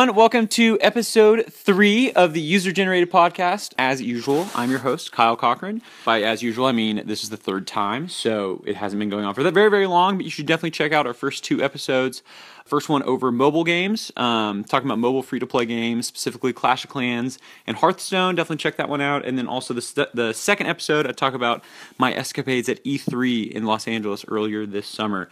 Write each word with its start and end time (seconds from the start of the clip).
Everyone, 0.00 0.16
welcome 0.16 0.48
to 0.48 0.78
episode 0.80 1.44
three 1.52 2.10
of 2.12 2.32
the 2.32 2.40
User 2.40 2.72
Generated 2.72 3.10
Podcast. 3.10 3.74
As 3.76 4.00
usual, 4.00 4.48
I'm 4.54 4.70
your 4.70 4.78
host, 4.78 5.12
Kyle 5.12 5.36
Cochran. 5.36 5.82
By 6.06 6.22
as 6.22 6.42
usual, 6.42 6.64
I 6.64 6.72
mean 6.72 7.02
this 7.04 7.22
is 7.22 7.28
the 7.28 7.36
third 7.36 7.66
time, 7.66 8.08
so 8.08 8.64
it 8.66 8.76
hasn't 8.76 8.98
been 8.98 9.10
going 9.10 9.26
on 9.26 9.34
for 9.34 9.42
that 9.42 9.52
very, 9.52 9.68
very 9.68 9.86
long, 9.86 10.16
but 10.16 10.24
you 10.24 10.30
should 10.30 10.46
definitely 10.46 10.70
check 10.70 10.92
out 10.92 11.06
our 11.06 11.12
first 11.12 11.44
two 11.44 11.62
episodes. 11.62 12.22
First 12.64 12.88
one 12.88 13.02
over 13.02 13.30
mobile 13.30 13.64
games, 13.64 14.10
um, 14.16 14.64
talking 14.64 14.86
about 14.88 15.00
mobile 15.00 15.22
free 15.22 15.38
to 15.38 15.46
play 15.46 15.66
games, 15.66 16.06
specifically 16.06 16.52
Clash 16.54 16.84
of 16.84 16.88
Clans 16.90 17.38
and 17.66 17.76
Hearthstone. 17.76 18.36
Definitely 18.36 18.58
check 18.58 18.76
that 18.76 18.88
one 18.88 19.00
out. 19.00 19.26
And 19.26 19.36
then 19.36 19.48
also 19.48 19.74
the, 19.74 19.82
st- 19.82 20.14
the 20.14 20.32
second 20.32 20.68
episode, 20.68 21.06
I 21.06 21.12
talk 21.12 21.34
about 21.34 21.62
my 21.98 22.14
escapades 22.14 22.68
at 22.68 22.82
E3 22.84 23.50
in 23.50 23.66
Los 23.66 23.88
Angeles 23.88 24.24
earlier 24.28 24.64
this 24.64 24.86
summer. 24.86 25.28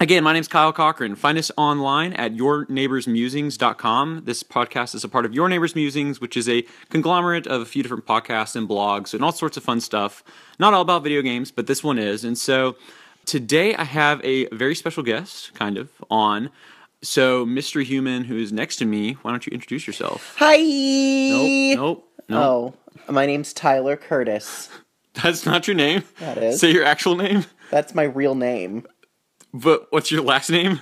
Again, 0.00 0.22
my 0.22 0.32
name 0.32 0.42
is 0.42 0.46
Kyle 0.46 0.72
Cochran. 0.72 1.16
Find 1.16 1.36
us 1.38 1.50
online 1.56 2.12
at 2.12 2.32
yourneighborsmusings.com. 2.34 4.22
This 4.26 4.44
podcast 4.44 4.94
is 4.94 5.02
a 5.02 5.08
part 5.08 5.24
of 5.24 5.34
Your 5.34 5.48
Neighbors 5.48 5.74
Musings, 5.74 6.20
which 6.20 6.36
is 6.36 6.48
a 6.48 6.64
conglomerate 6.88 7.48
of 7.48 7.62
a 7.62 7.64
few 7.64 7.82
different 7.82 8.06
podcasts 8.06 8.54
and 8.54 8.68
blogs 8.68 9.12
and 9.12 9.24
all 9.24 9.32
sorts 9.32 9.56
of 9.56 9.64
fun 9.64 9.80
stuff. 9.80 10.22
Not 10.60 10.72
all 10.72 10.82
about 10.82 11.02
video 11.02 11.20
games, 11.20 11.50
but 11.50 11.66
this 11.66 11.82
one 11.82 11.98
is. 11.98 12.22
And 12.22 12.38
so 12.38 12.76
today 13.26 13.74
I 13.74 13.82
have 13.82 14.24
a 14.24 14.46
very 14.50 14.76
special 14.76 15.02
guest, 15.02 15.52
kind 15.54 15.76
of, 15.76 15.90
on. 16.08 16.50
So, 17.02 17.44
Mr. 17.44 17.82
Human, 17.82 18.22
who 18.22 18.36
is 18.36 18.52
next 18.52 18.76
to 18.76 18.84
me, 18.84 19.14
why 19.22 19.32
don't 19.32 19.46
you 19.46 19.50
introduce 19.50 19.84
yourself? 19.88 20.36
Hi. 20.38 20.58
Nope, 21.74 21.76
nope, 21.76 22.08
nope. 22.28 22.78
Oh, 23.08 23.12
my 23.12 23.26
name's 23.26 23.52
Tyler 23.52 23.96
Curtis. 23.96 24.68
That's 25.14 25.44
not 25.44 25.66
your 25.66 25.74
name. 25.74 26.04
That 26.20 26.38
is. 26.38 26.60
Say 26.60 26.72
your 26.72 26.84
actual 26.84 27.16
name. 27.16 27.46
That's 27.72 27.96
my 27.96 28.04
real 28.04 28.36
name. 28.36 28.86
But 29.52 29.86
what's 29.90 30.10
your 30.10 30.22
last 30.22 30.50
name? 30.50 30.80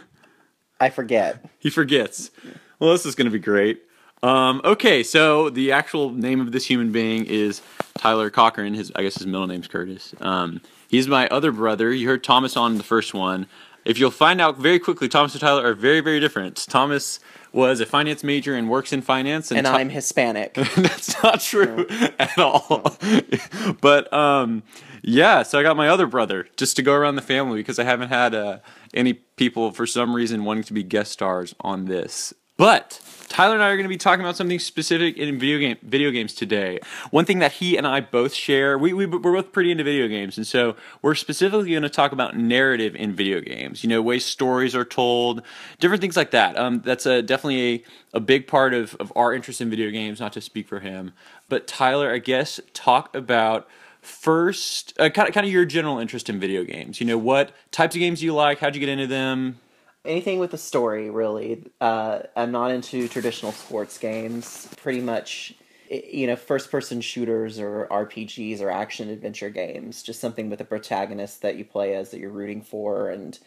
I 0.81 0.91
forget. 0.91 1.45
He 1.59 1.71
forgets. 1.71 2.31
Well, 2.79 2.93
this 2.93 3.07
is 3.07 3.15
going 3.15 3.27
to 3.27 3.31
be 3.31 3.39
great. 3.39 3.83
Um, 4.23 4.61
okay, 4.65 5.03
so 5.03 5.51
the 5.51 5.73
actual 5.73 6.11
name 6.11 6.41
of 6.41 6.53
this 6.53 6.67
human 6.67 6.91
being 6.93 7.27
is 7.27 7.63
Tyler 7.99 8.31
Cochran. 8.31 8.75
His, 8.75 8.93
I 8.95 9.03
guess 9.03 9.15
his 9.15 9.27
middle 9.27 9.47
name's 9.47 9.69
Curtis. 9.69 10.15
Um, 10.21 10.61
he's 10.89 11.07
my 11.07 11.29
other 11.29 11.53
brother. 11.53 11.93
You 11.93 12.09
heard 12.09 12.25
Thomas 12.25 12.57
on 12.57 12.77
the 12.77 12.83
first 12.83 13.15
one. 13.15 13.47
If 13.87 14.01
you'll 14.01 14.11
find 14.11 14.41
out 14.41 14.59
very 14.59 14.81
quickly, 14.81 15.09
Thomas 15.09 15.33
and 15.33 15.41
Tyler 15.41 15.65
are 15.65 15.75
very, 15.75 16.01
very 16.01 16.19
different. 16.19 16.67
Thomas 16.69 17.21
was 17.53 17.81
a 17.81 17.87
finance 17.87 18.25
major 18.25 18.55
and 18.55 18.69
works 18.69 18.93
in 18.93 19.01
finance, 19.01 19.53
And 19.53 19.65
Tho- 19.65 19.71
I'm 19.73 19.91
Hispanic. 19.91 20.55
That's 20.77 21.23
not 21.23 21.41
true 21.41 21.87
at 22.19 22.37
all. 22.37 22.97
but 23.81 24.13
um, 24.13 24.65
yeah, 25.03 25.45
so 25.45 25.59
I 25.59 25.63
got 25.63 25.77
my 25.77 25.89
other 25.89 26.07
brother 26.09 26.49
just 26.57 26.75
to 26.77 26.83
go 26.83 26.95
around 26.95 27.15
the 27.15 27.23
family 27.23 27.59
because 27.61 27.79
I 27.79 27.85
haven't 27.85 28.09
had 28.09 28.35
uh, 28.35 28.59
any 28.93 29.15
people 29.15 29.71
for 29.71 29.87
some 29.87 30.15
reason 30.15 30.45
wanting 30.45 30.65
to 30.65 30.73
be 30.73 30.83
guest 30.83 31.13
stars 31.13 31.55
on 31.61 31.85
this. 31.85 32.35
But 32.57 33.01
Tyler 33.29 33.55
and 33.55 33.63
I 33.63 33.69
are 33.69 33.77
going 33.77 33.85
to 33.85 33.89
be 33.89 33.99
talking 33.99 34.25
about 34.25 34.37
something 34.37 34.59
specific 34.59 35.19
in 35.19 35.39
video 35.39 35.59
game 35.59 35.77
video 35.83 36.11
games 36.11 36.33
today. 36.33 36.79
One 37.11 37.27
thing 37.27 37.39
that 37.41 37.53
he 37.53 37.77
and 37.77 37.87
I 37.87 38.01
both 38.01 38.33
share, 38.33 38.79
we, 38.79 38.95
we 38.95 39.05
we're 39.05 39.19
both 39.19 39.53
pretty 39.53 39.71
into 39.71 39.85
video 39.85 40.09
games, 40.09 40.39
and 40.39 40.47
so 40.47 40.75
we're 41.03 41.15
specifically 41.15 41.71
going 41.71 41.83
to 41.83 41.91
talk 41.91 42.13
about 42.13 42.37
narrative 42.37 42.97
in 42.97 43.15
video 43.15 43.41
games. 43.41 43.83
You 43.83 43.91
know, 43.91 44.01
ways 44.01 44.25
stories 44.25 44.75
are 44.75 44.85
told, 44.85 45.43
different 45.81 46.01
things 46.01 46.17
like 46.17 46.31
that. 46.31 46.57
Um, 46.57 46.81
that's 46.81 47.05
a 47.05 47.21
definitely 47.21 47.75
a, 47.75 47.85
a 48.15 48.21
big 48.21 48.47
part 48.47 48.73
of 48.73 48.95
of 48.97 49.13
our 49.15 49.35
interest 49.35 49.61
in 49.61 49.69
video 49.69 49.91
games. 49.91 50.21
Not 50.21 50.33
to 50.33 50.41
speak 50.41 50.67
for 50.67 50.81
him, 50.81 51.13
but 51.49 51.67
Tyler, 51.67 52.11
I 52.11 52.19
guess, 52.19 52.59
talk 52.73 53.15
about 53.15 53.69
first 54.01 54.95
uh, 54.99 55.11
kind 55.11 55.29
of 55.29 55.35
kind 55.35 55.45
of 55.45 55.53
your 55.53 55.67
general 55.67 55.99
interest 55.99 56.31
in 56.31 56.41
video 56.41 56.65
games. 56.65 57.01
You 57.01 57.07
know, 57.07 57.19
what 57.19 57.53
types 57.71 57.95
of 57.95 57.99
games 57.99 58.21
do 58.21 58.25
you 58.25 58.35
like? 58.35 58.61
How'd 58.61 58.75
you 58.75 58.81
get 58.81 58.89
into 58.89 59.07
them? 59.07 59.59
Anything 60.07 60.39
with 60.39 60.55
a 60.55 60.59
story, 60.59 61.11
really. 61.11 61.65
Uh, 61.81 62.21
I'm 62.37 62.53
not 62.53 62.71
into 62.71 63.09
traditional 63.09 63.53
sports 63.53 63.99
games. 63.99 64.69
Pretty 64.77 65.01
much, 65.01 65.55
you 65.91 66.27
know, 66.27 66.37
first 66.37 66.71
person 66.71 67.01
shooters 67.01 67.59
or 67.59 67.89
RPGs 67.91 68.61
or 68.61 68.71
action 68.71 69.11
adventure 69.11 69.51
games. 69.51 70.03
Just 70.03 70.21
something 70.21 70.49
with 70.49 70.61
a 70.61 70.65
protagonist 70.65 71.43
that 71.43 71.57
you 71.57 71.65
play 71.65 71.95
as 71.95 72.11
that 72.11 72.21
you're 72.21 72.31
rooting 72.31 72.63
for. 72.63 73.11
And, 73.11 73.39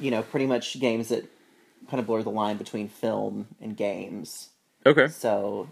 you 0.00 0.10
know, 0.10 0.22
pretty 0.22 0.46
much 0.46 0.80
games 0.80 1.08
that 1.08 1.24
kind 1.88 2.00
of 2.00 2.06
blur 2.06 2.22
the 2.22 2.30
line 2.30 2.56
between 2.56 2.88
film 2.88 3.48
and 3.60 3.76
games. 3.76 4.50
Okay. 4.86 5.08
So, 5.08 5.68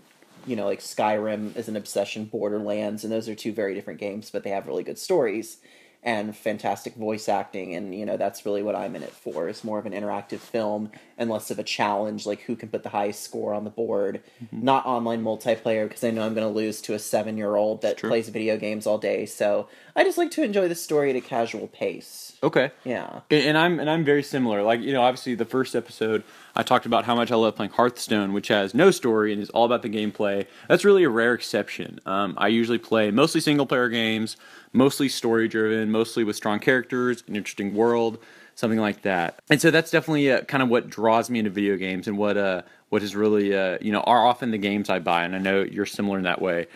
you 0.46 0.56
know, 0.56 0.66
like 0.66 0.80
Skyrim 0.80 1.56
is 1.56 1.68
an 1.68 1.76
obsession, 1.76 2.26
Borderlands, 2.26 3.04
and 3.04 3.12
those 3.12 3.28
are 3.28 3.34
two 3.34 3.52
very 3.52 3.74
different 3.74 4.00
games, 4.00 4.30
but 4.30 4.44
they 4.44 4.50
have 4.50 4.66
really 4.66 4.84
good 4.84 4.98
stories 4.98 5.58
and 6.02 6.36
fantastic 6.36 6.94
voice 6.94 7.28
acting, 7.28 7.74
and 7.74 7.94
you 7.94 8.06
know 8.06 8.16
that's 8.16 8.46
really 8.46 8.62
what 8.62 8.76
I'm 8.76 8.94
in 8.96 9.02
it 9.02 9.10
for. 9.10 9.48
It's 9.48 9.64
more 9.64 9.78
of 9.78 9.86
an 9.86 9.92
interactive 9.92 10.38
film 10.38 10.90
and 11.18 11.28
less 11.28 11.50
of 11.50 11.58
a 11.58 11.64
challenge, 11.64 12.24
like 12.24 12.42
who 12.42 12.54
can 12.56 12.68
put 12.68 12.84
the 12.84 12.88
highest 12.90 13.22
score 13.22 13.52
on 13.52 13.64
the 13.64 13.70
board. 13.70 14.22
Not 14.52 14.86
online 14.86 15.22
multiplayer 15.24 15.88
because 15.88 16.04
I 16.04 16.10
know 16.12 16.22
I'm 16.24 16.34
going 16.34 16.46
to 16.46 16.54
lose 16.54 16.80
to 16.82 16.94
a 16.94 16.98
seven 16.98 17.36
year 17.36 17.56
old 17.56 17.82
that 17.82 17.98
plays 17.98 18.28
video 18.28 18.56
games 18.56 18.86
all 18.86 18.98
day. 18.98 19.26
So 19.26 19.68
I 19.96 20.04
just 20.04 20.16
like 20.18 20.30
to 20.32 20.42
enjoy 20.44 20.68
the 20.68 20.74
story 20.76 21.10
at 21.10 21.16
a 21.16 21.20
casual 21.20 21.66
pace. 21.66 22.36
Okay. 22.42 22.70
Yeah. 22.84 23.20
And- 23.30 23.44
And 23.48 23.58
I'm 23.58 23.80
and 23.80 23.90
I'm 23.90 24.04
very 24.04 24.22
similar. 24.22 24.62
Like 24.62 24.80
you 24.80 24.92
know, 24.92 25.02
obviously 25.02 25.34
the 25.34 25.44
first 25.44 25.74
episode 25.74 26.22
I 26.54 26.62
talked 26.62 26.86
about 26.86 27.04
how 27.04 27.14
much 27.16 27.30
I 27.32 27.36
love 27.36 27.56
playing 27.56 27.72
Hearthstone, 27.72 28.32
which 28.32 28.48
has 28.48 28.74
no 28.74 28.90
story 28.92 29.32
and 29.32 29.42
is 29.42 29.50
all 29.50 29.64
about 29.64 29.82
the 29.82 29.88
gameplay. 29.90 30.46
That's 30.68 30.84
really 30.84 31.02
a 31.04 31.08
rare 31.10 31.34
exception. 31.34 31.98
Um, 32.06 32.34
I 32.38 32.48
usually 32.48 32.78
play 32.78 33.10
mostly 33.10 33.40
single 33.40 33.66
player 33.66 33.88
games, 33.88 34.36
mostly 34.72 35.08
story 35.08 35.48
driven, 35.48 35.90
mostly 35.90 36.24
with 36.24 36.36
strong 36.36 36.58
characters, 36.58 37.24
an 37.28 37.36
interesting 37.36 37.74
world, 37.74 38.18
something 38.54 38.78
like 38.78 39.02
that. 39.02 39.40
And 39.50 39.60
so 39.60 39.70
that's 39.70 39.90
definitely 39.90 40.30
uh, 40.30 40.42
kind 40.42 40.62
of 40.62 40.68
what 40.68 40.90
draws 40.90 41.30
me 41.30 41.38
into 41.38 41.50
video 41.50 41.76
games 41.76 42.08
and 42.08 42.18
what 42.18 42.36
uh 42.36 42.62
what 42.88 43.02
is 43.02 43.14
really 43.14 43.54
uh 43.56 43.78
you 43.80 43.92
know 43.92 44.00
are 44.00 44.26
often 44.26 44.50
the 44.50 44.58
games 44.58 44.90
I 44.90 44.98
buy. 44.98 45.24
And 45.24 45.34
I 45.34 45.38
know 45.38 45.62
you're 45.62 45.86
similar 45.86 46.18
in 46.18 46.24
that 46.24 46.42
way. 46.42 46.66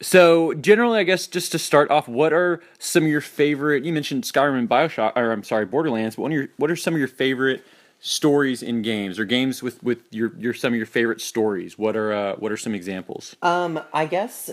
So 0.00 0.54
generally, 0.54 1.00
I 1.00 1.02
guess 1.02 1.26
just 1.26 1.50
to 1.52 1.58
start 1.58 1.90
off, 1.90 2.06
what 2.06 2.32
are 2.32 2.60
some 2.78 3.04
of 3.04 3.08
your 3.08 3.20
favorite? 3.20 3.84
You 3.84 3.92
mentioned 3.92 4.22
Skyrim 4.22 4.56
and 4.56 4.68
Bioshock, 4.68 5.12
or 5.16 5.32
I'm 5.32 5.42
sorry, 5.42 5.66
Borderlands. 5.66 6.16
But 6.16 6.22
what 6.22 6.32
are 6.32 6.34
your 6.36 6.48
what 6.56 6.70
are 6.70 6.76
some 6.76 6.94
of 6.94 6.98
your 6.98 7.08
favorite 7.08 7.64
stories 8.00 8.62
in 8.62 8.82
games, 8.82 9.18
or 9.18 9.24
games 9.24 9.60
with 9.60 9.82
with 9.82 9.98
your 10.10 10.32
your 10.38 10.54
some 10.54 10.72
of 10.72 10.76
your 10.76 10.86
favorite 10.86 11.20
stories? 11.20 11.76
What 11.76 11.96
are 11.96 12.12
uh, 12.12 12.36
what 12.36 12.52
are 12.52 12.56
some 12.56 12.74
examples? 12.74 13.34
Um, 13.42 13.80
I 13.92 14.06
guess 14.06 14.50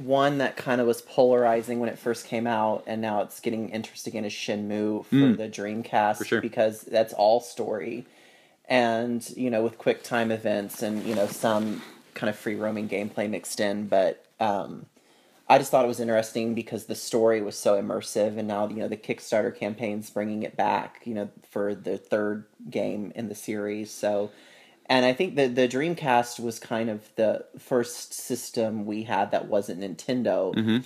one 0.00 0.38
that 0.38 0.56
kind 0.56 0.80
of 0.80 0.86
was 0.86 1.02
polarizing 1.02 1.80
when 1.80 1.88
it 1.88 1.98
first 1.98 2.26
came 2.26 2.46
out, 2.46 2.84
and 2.86 3.00
now 3.00 3.22
it's 3.22 3.40
getting 3.40 3.70
interesting 3.70 4.14
in 4.14 4.24
is 4.24 4.32
Shenmue 4.32 5.06
for 5.06 5.14
the 5.36 5.48
Dreamcast 5.48 6.18
Hmm. 6.18 6.24
sure. 6.24 6.40
because 6.40 6.82
that's 6.82 7.12
all 7.12 7.40
story, 7.40 8.06
and 8.68 9.28
you 9.36 9.50
know 9.50 9.62
with 9.62 9.78
quick 9.78 10.02
time 10.02 10.30
events 10.30 10.82
and 10.82 11.04
you 11.04 11.14
know 11.14 11.26
some 11.26 11.82
kind 12.14 12.30
of 12.30 12.36
free 12.36 12.54
roaming 12.54 12.88
gameplay 12.88 13.28
mixed 13.28 13.60
in, 13.60 13.86
but 13.88 14.24
um, 14.40 14.86
I 15.48 15.58
just 15.58 15.70
thought 15.70 15.84
it 15.84 15.88
was 15.88 16.00
interesting 16.00 16.54
because 16.54 16.86
the 16.86 16.94
story 16.94 17.40
was 17.42 17.56
so 17.56 17.80
immersive, 17.80 18.36
and 18.38 18.48
now 18.48 18.68
you 18.68 18.76
know 18.76 18.88
the 18.88 18.96
Kickstarter 18.96 19.54
campaign's 19.56 20.10
bringing 20.10 20.42
it 20.42 20.56
back, 20.56 21.02
you 21.04 21.14
know, 21.14 21.28
for 21.48 21.74
the 21.74 21.98
third 21.98 22.44
game 22.70 23.12
in 23.14 23.28
the 23.28 23.34
series. 23.34 23.90
So, 23.90 24.30
and 24.86 25.04
I 25.04 25.12
think 25.12 25.36
that 25.36 25.54
the 25.54 25.68
Dreamcast 25.68 26.40
was 26.40 26.58
kind 26.58 26.90
of 26.90 27.08
the 27.16 27.44
first 27.58 28.14
system 28.14 28.86
we 28.86 29.02
had 29.02 29.30
that 29.32 29.48
wasn't 29.48 29.80
Nintendo, 29.80 30.54
mm-hmm. 30.54 30.78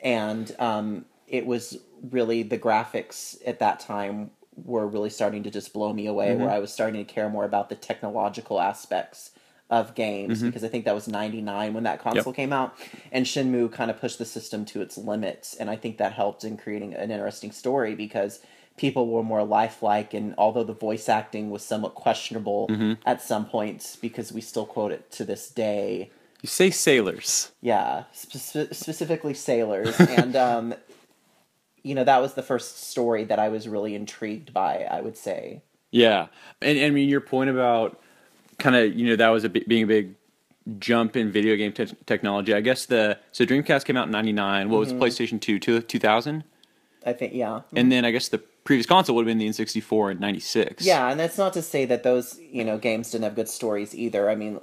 and 0.00 0.54
um, 0.58 1.04
it 1.26 1.46
was 1.46 1.78
really 2.10 2.42
the 2.42 2.58
graphics 2.58 3.36
at 3.46 3.58
that 3.58 3.80
time 3.80 4.30
were 4.64 4.86
really 4.86 5.10
starting 5.10 5.42
to 5.42 5.50
just 5.50 5.72
blow 5.72 5.92
me 5.92 6.06
away. 6.06 6.28
Mm-hmm. 6.28 6.42
Where 6.42 6.50
I 6.50 6.58
was 6.58 6.72
starting 6.72 7.04
to 7.04 7.12
care 7.12 7.28
more 7.28 7.44
about 7.44 7.68
the 7.68 7.74
technological 7.74 8.60
aspects 8.60 9.30
of 9.68 9.94
games 9.94 10.38
mm-hmm. 10.38 10.48
because 10.48 10.62
I 10.62 10.68
think 10.68 10.84
that 10.84 10.94
was 10.94 11.08
99 11.08 11.74
when 11.74 11.84
that 11.84 12.00
console 12.00 12.32
came 12.32 12.52
out. 12.52 12.76
And 13.10 13.26
Shenmue 13.26 13.72
kind 13.72 13.90
of 13.90 14.00
pushed 14.00 14.18
the 14.18 14.24
system 14.24 14.64
to 14.66 14.80
its 14.80 14.96
limits. 14.96 15.54
And 15.54 15.68
I 15.68 15.76
think 15.76 15.98
that 15.98 16.12
helped 16.12 16.44
in 16.44 16.56
creating 16.56 16.94
an 16.94 17.10
interesting 17.10 17.50
story 17.50 17.94
because 17.94 18.40
people 18.76 19.08
were 19.08 19.22
more 19.22 19.42
lifelike 19.44 20.12
and 20.14 20.34
although 20.36 20.64
the 20.64 20.72
voice 20.74 21.08
acting 21.08 21.50
was 21.50 21.62
somewhat 21.64 21.94
questionable 21.94 22.68
at 23.06 23.22
some 23.22 23.46
points 23.46 23.96
because 23.96 24.32
we 24.32 24.40
still 24.40 24.66
quote 24.66 24.92
it 24.92 25.10
to 25.10 25.24
this 25.24 25.48
day 25.50 26.10
You 26.42 26.46
say 26.48 26.70
sailors. 26.70 27.52
yeah 27.62 28.04
spe- 28.12 28.72
specifically 28.72 29.34
sailors 29.34 29.98
and 30.20 30.36
um 30.36 30.74
you 31.82 31.94
know 31.94 32.04
that 32.04 32.20
was 32.20 32.34
the 32.34 32.42
first 32.42 32.88
story 32.90 33.24
that 33.24 33.38
I 33.38 33.48
was 33.48 33.68
really 33.68 33.94
intrigued 33.94 34.52
by 34.52 34.86
I 34.90 35.00
would 35.00 35.16
say 35.16 35.62
Yeah, 35.90 36.26
and, 36.60 36.76
and 36.78 36.86
I 36.86 36.90
mean 36.90 37.08
your 37.08 37.20
point 37.20 37.48
about 37.50 38.00
kind 38.58 38.74
of 38.76 38.94
you 38.94 39.06
know 39.08 39.16
that 39.16 39.28
was 39.28 39.44
a 39.44 39.48
being 39.48 39.84
a 39.84 39.86
big 39.86 40.14
jump 40.80 41.16
in 41.16 41.30
video 41.30 41.54
game 41.54 41.72
te- 41.72 41.94
technology. 42.06 42.52
I 42.52 42.60
guess 42.60 42.86
the 42.86 43.18
so 43.30 43.44
Dreamcast 43.46 43.84
came 43.84 43.96
out 43.96 44.06
in 44.06 44.12
'99. 44.12 44.68
What 44.68 44.80
was 44.80 44.92
PlayStation 44.92 45.40
2? 45.40 45.60
Two 45.60 45.80
2000? 45.80 46.42
I 47.06 47.12
think 47.12 47.34
yeah 47.34 47.60
And 47.76 47.92
then 47.92 48.04
I 48.04 48.10
guess 48.10 48.26
the 48.28 48.42
previous 48.66 48.86
console 48.86 49.16
would 49.16 49.26
have 49.26 49.30
been 49.30 49.38
the 49.38 49.48
N64 49.48 50.10
and 50.12 50.20
'96. 50.20 50.84
Yeah, 50.84 51.08
and 51.08 51.18
that's 51.18 51.38
not 51.38 51.54
to 51.54 51.62
say 51.62 51.86
that 51.86 52.02
those 52.02 52.38
you 52.38 52.64
know 52.64 52.76
games 52.76 53.10
didn't 53.10 53.24
have 53.24 53.34
good 53.34 53.48
stories 53.48 53.94
either. 53.94 54.28
I 54.28 54.34
mean, 54.34 54.60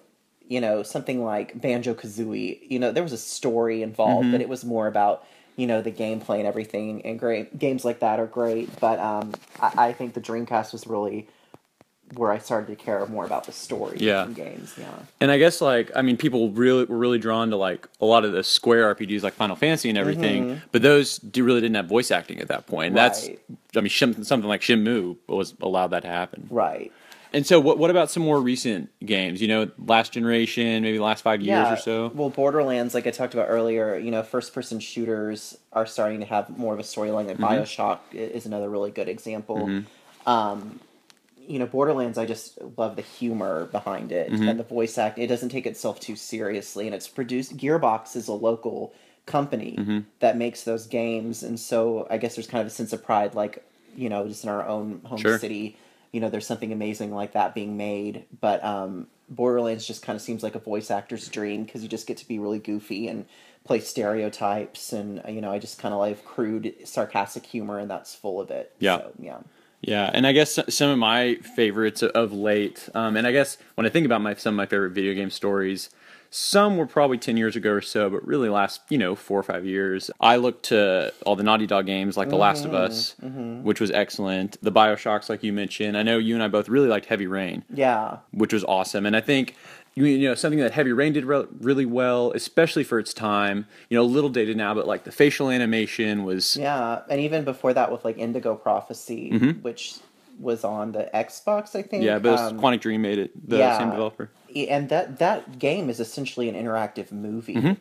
you 0.47 0.61
know, 0.61 0.83
something 0.83 1.23
like 1.23 1.59
Banjo 1.59 1.95
Kazooie, 1.95 2.59
you 2.69 2.77
know, 2.77 2.91
there 2.91 3.03
was 3.03 3.13
a 3.13 3.17
story 3.17 3.81
involved, 3.81 4.31
but 4.31 4.41
it 4.41 4.49
was 4.49 4.63
more 4.63 4.87
about 4.87 5.25
you 5.55 5.65
know 5.65 5.81
the 5.81 5.91
gameplay 5.91 6.37
and 6.37 6.47
everything. 6.47 7.01
And 7.03 7.17
great 7.17 7.57
games 7.57 7.83
like 7.83 7.99
that 8.01 8.19
are 8.19 8.27
great, 8.27 8.69
but 8.79 8.99
um, 8.99 9.33
I, 9.59 9.87
I 9.87 9.93
think 9.93 10.13
the 10.13 10.21
Dreamcast 10.21 10.73
was 10.73 10.85
really 10.85 11.27
where 12.15 12.31
I 12.31 12.37
started 12.37 12.67
to 12.67 12.75
care 12.75 13.03
more 13.07 13.25
about 13.25 13.45
the 13.45 13.51
story 13.51 13.97
Yeah. 13.99 14.25
in 14.25 14.33
games. 14.33 14.75
Yeah. 14.77 14.87
And 15.19 15.31
I 15.31 15.37
guess 15.39 15.61
like 15.61 15.91
I 15.95 16.01
mean, 16.03 16.17
people 16.17 16.51
really 16.51 16.85
were 16.85 16.97
really 16.97 17.17
drawn 17.17 17.49
to 17.49 17.55
like 17.57 17.87
a 18.01 18.05
lot 18.05 18.23
of 18.25 18.33
the 18.33 18.43
Square 18.43 18.95
RPGs 18.95 19.23
like 19.23 19.33
Final 19.33 19.55
Fantasy 19.55 19.89
and 19.89 19.97
everything, 19.97 20.61
but 20.71 20.81
those 20.81 21.17
do, 21.17 21.43
really 21.43 21.61
didn't 21.61 21.75
have 21.75 21.87
voice 21.87 22.11
acting 22.11 22.39
at 22.39 22.47
that 22.49 22.67
point. 22.67 22.87
And 22.87 22.97
That's 22.97 23.27
Mm-hmm. 23.27 23.77
I 23.77 23.81
mean, 23.81 23.89
Shim, 23.89 24.23
something 24.25 24.47
like 24.47 24.61
Shenmue 24.61 25.17
was 25.27 25.55
allowed 25.61 25.87
that 25.87 26.01
to 26.01 26.07
happen. 26.07 26.47
Right. 26.51 26.91
And 27.35 27.47
so, 27.47 27.59
what 27.59 27.79
what 27.79 27.89
about 27.89 28.11
some 28.11 28.21
more 28.21 28.39
recent 28.39 28.91
games? 29.03 29.41
You 29.41 29.47
know, 29.47 29.71
last 29.79 30.13
generation, 30.13 30.83
maybe 30.83 30.99
last 30.99 31.23
five 31.23 31.41
years 31.41 31.67
or 31.67 31.77
so. 31.77 32.11
Well, 32.13 32.29
Borderlands, 32.29 32.93
like 32.93 33.07
I 33.07 33.09
talked 33.09 33.33
about 33.33 33.47
earlier, 33.49 33.95
you 33.97 34.11
know, 34.11 34.21
first 34.21 34.53
person 34.53 34.79
shooters 34.79 35.57
are 35.71 35.87
starting 35.87 36.19
to 36.19 36.27
have 36.27 36.55
more 36.55 36.75
of 36.75 36.79
a 36.79 36.83
storyline. 36.83 37.25
Like 37.25 37.37
Mm-hmm. 37.37 37.43
Bioshock 37.43 37.97
is 38.11 38.45
another 38.45 38.69
really 38.69 38.91
good 38.91 39.09
example. 39.09 39.81
Um, 40.27 40.79
you 41.47 41.59
know, 41.59 41.65
Borderlands, 41.65 42.17
I 42.17 42.25
just 42.25 42.57
love 42.77 42.95
the 42.95 43.01
humor 43.01 43.65
behind 43.65 44.11
it 44.11 44.31
Mm-hmm. 44.31 44.47
and 44.47 44.59
the 44.59 44.63
voice 44.63 44.97
act. 44.97 45.19
It 45.19 45.27
doesn't 45.27 45.49
take 45.49 45.65
itself 45.65 45.99
too 45.99 46.15
seriously, 46.15 46.85
and 46.87 46.95
it's 46.95 47.07
produced. 47.07 47.57
Gearbox 47.57 48.15
is 48.15 48.27
a 48.27 48.33
local 48.33 48.93
company 49.25 49.75
Mm-hmm. 49.77 49.99
that 50.19 50.37
makes 50.37 50.63
those 50.63 50.85
games, 50.87 51.43
and 51.43 51.59
so 51.59 52.07
I 52.09 52.17
guess 52.17 52.35
there's 52.35 52.47
kind 52.47 52.61
of 52.61 52.67
a 52.67 52.71
sense 52.71 52.93
of 52.93 53.03
pride, 53.03 53.35
like 53.35 53.63
you 53.95 54.09
know, 54.09 54.27
just 54.27 54.43
in 54.43 54.49
our 54.49 54.65
own 54.67 55.01
home 55.05 55.19
Sure. 55.19 55.37
city. 55.39 55.77
You 56.11 56.19
know, 56.19 56.29
there's 56.29 56.45
something 56.47 56.71
amazing 56.71 57.11
like 57.13 57.33
that 57.33 57.53
being 57.55 57.75
made, 57.77 58.25
but 58.39 58.63
um, 58.63 59.07
Borderlands 59.29 59.85
just 59.87 60.01
kind 60.03 60.15
of 60.15 60.21
seems 60.21 60.43
like 60.43 60.53
a 60.55 60.59
voice 60.59 60.91
actor's 60.91 61.27
dream 61.27 61.63
because 61.63 61.81
you 61.83 61.89
just 61.89 62.05
get 62.07 62.17
to 62.17 62.27
be 62.27 62.37
really 62.39 62.59
goofy 62.59 63.07
and 63.07 63.25
play 63.65 63.79
stereotypes, 63.79 64.93
and 64.93 65.21
you 65.27 65.41
know, 65.41 65.51
I 65.51 65.59
just 65.59 65.79
kind 65.79 65.93
of 65.93 65.99
like 65.99 66.23
crude, 66.25 66.73
sarcastic 66.85 67.45
humor, 67.45 67.79
and 67.79 67.89
that's 67.89 68.13
full 68.13 68.39
of 68.39 68.51
it. 68.51 68.71
Yeah. 68.79 68.97
So, 68.97 69.11
yeah. 69.19 69.37
Yeah, 69.85 70.09
and 70.13 70.25
I 70.25 70.31
guess 70.31 70.57
some 70.69 70.89
of 70.89 70.97
my 70.97 71.35
favorites 71.35 72.01
of 72.03 72.31
late, 72.31 72.87
um, 72.95 73.17
and 73.17 73.27
I 73.27 73.31
guess 73.33 73.57
when 73.75 73.85
I 73.85 73.89
think 73.89 74.05
about 74.05 74.21
my 74.21 74.33
some 74.35 74.53
of 74.53 74.57
my 74.57 74.65
favorite 74.65 74.91
video 74.91 75.13
game 75.13 75.29
stories, 75.29 75.89
some 76.29 76.77
were 76.77 76.87
probably 76.87 77.17
ten 77.17 77.35
years 77.35 77.57
ago 77.57 77.71
or 77.71 77.81
so, 77.81 78.09
but 78.09 78.25
really 78.25 78.47
last 78.47 78.79
you 78.89 78.97
know 78.97 79.13
four 79.13 79.37
or 79.39 79.43
five 79.43 79.65
years. 79.65 80.09
I 80.21 80.37
look 80.37 80.63
to 80.63 81.13
all 81.25 81.35
the 81.35 81.43
Naughty 81.43 81.67
Dog 81.67 81.85
games 81.85 82.15
like 82.15 82.29
The 82.29 82.37
Last 82.37 82.63
of 82.63 82.73
Us, 82.73 83.15
which 83.21 83.81
was 83.81 83.91
excellent. 83.91 84.57
The 84.63 84.71
Bioshocks, 84.71 85.27
like 85.29 85.43
you 85.43 85.51
mentioned. 85.51 85.97
I 85.97 86.03
know 86.03 86.17
you 86.17 86.33
and 86.33 86.41
I 86.43 86.47
both 86.47 86.69
really 86.69 86.87
liked 86.87 87.07
Heavy 87.07 87.27
Rain, 87.27 87.65
Yeah. 87.73 88.17
which 88.31 88.53
was 88.53 88.63
awesome, 88.63 89.05
and 89.05 89.15
I 89.17 89.21
think. 89.21 89.55
You 89.95 90.05
you 90.05 90.27
know 90.27 90.35
something 90.35 90.59
that 90.59 90.71
Heavy 90.71 90.91
Rain 90.91 91.13
did 91.13 91.25
re- 91.25 91.45
really 91.59 91.85
well, 91.85 92.31
especially 92.31 92.83
for 92.83 92.97
its 92.99 93.13
time. 93.13 93.67
You 93.89 93.97
know, 93.97 94.03
a 94.03 94.05
little 94.05 94.29
dated 94.29 94.57
now, 94.57 94.73
but 94.73 94.87
like 94.87 95.03
the 95.03 95.11
facial 95.11 95.49
animation 95.49 96.23
was 96.23 96.57
Yeah, 96.57 97.01
and 97.09 97.21
even 97.21 97.43
before 97.43 97.73
that 97.73 97.91
with 97.91 98.03
like 98.03 98.17
Indigo 98.17 98.55
Prophecy, 98.55 99.29
which 99.61 99.97
was 100.39 100.63
on 100.63 100.93
the 100.93 101.09
Xbox, 101.13 101.75
I 101.75 101.83
think. 101.83 101.91
Mm-hmm. 101.91 102.03
yeah. 102.03 102.19
But 102.19 102.39
um, 102.39 102.59
Quantic 102.59 102.81
Dream 102.81 103.01
made 103.03 103.19
it, 103.19 103.49
the 103.49 103.57
yeah. 103.57 103.77
same 103.77 103.91
developer. 103.91 104.29
and 104.55 104.89
that 104.89 105.19
that 105.19 105.59
game 105.59 105.89
is 105.89 105.99
essentially 105.99 106.49
an 106.49 106.55
interactive 106.55 107.11
movie. 107.11 107.55
Mm-hmm. 107.55 107.73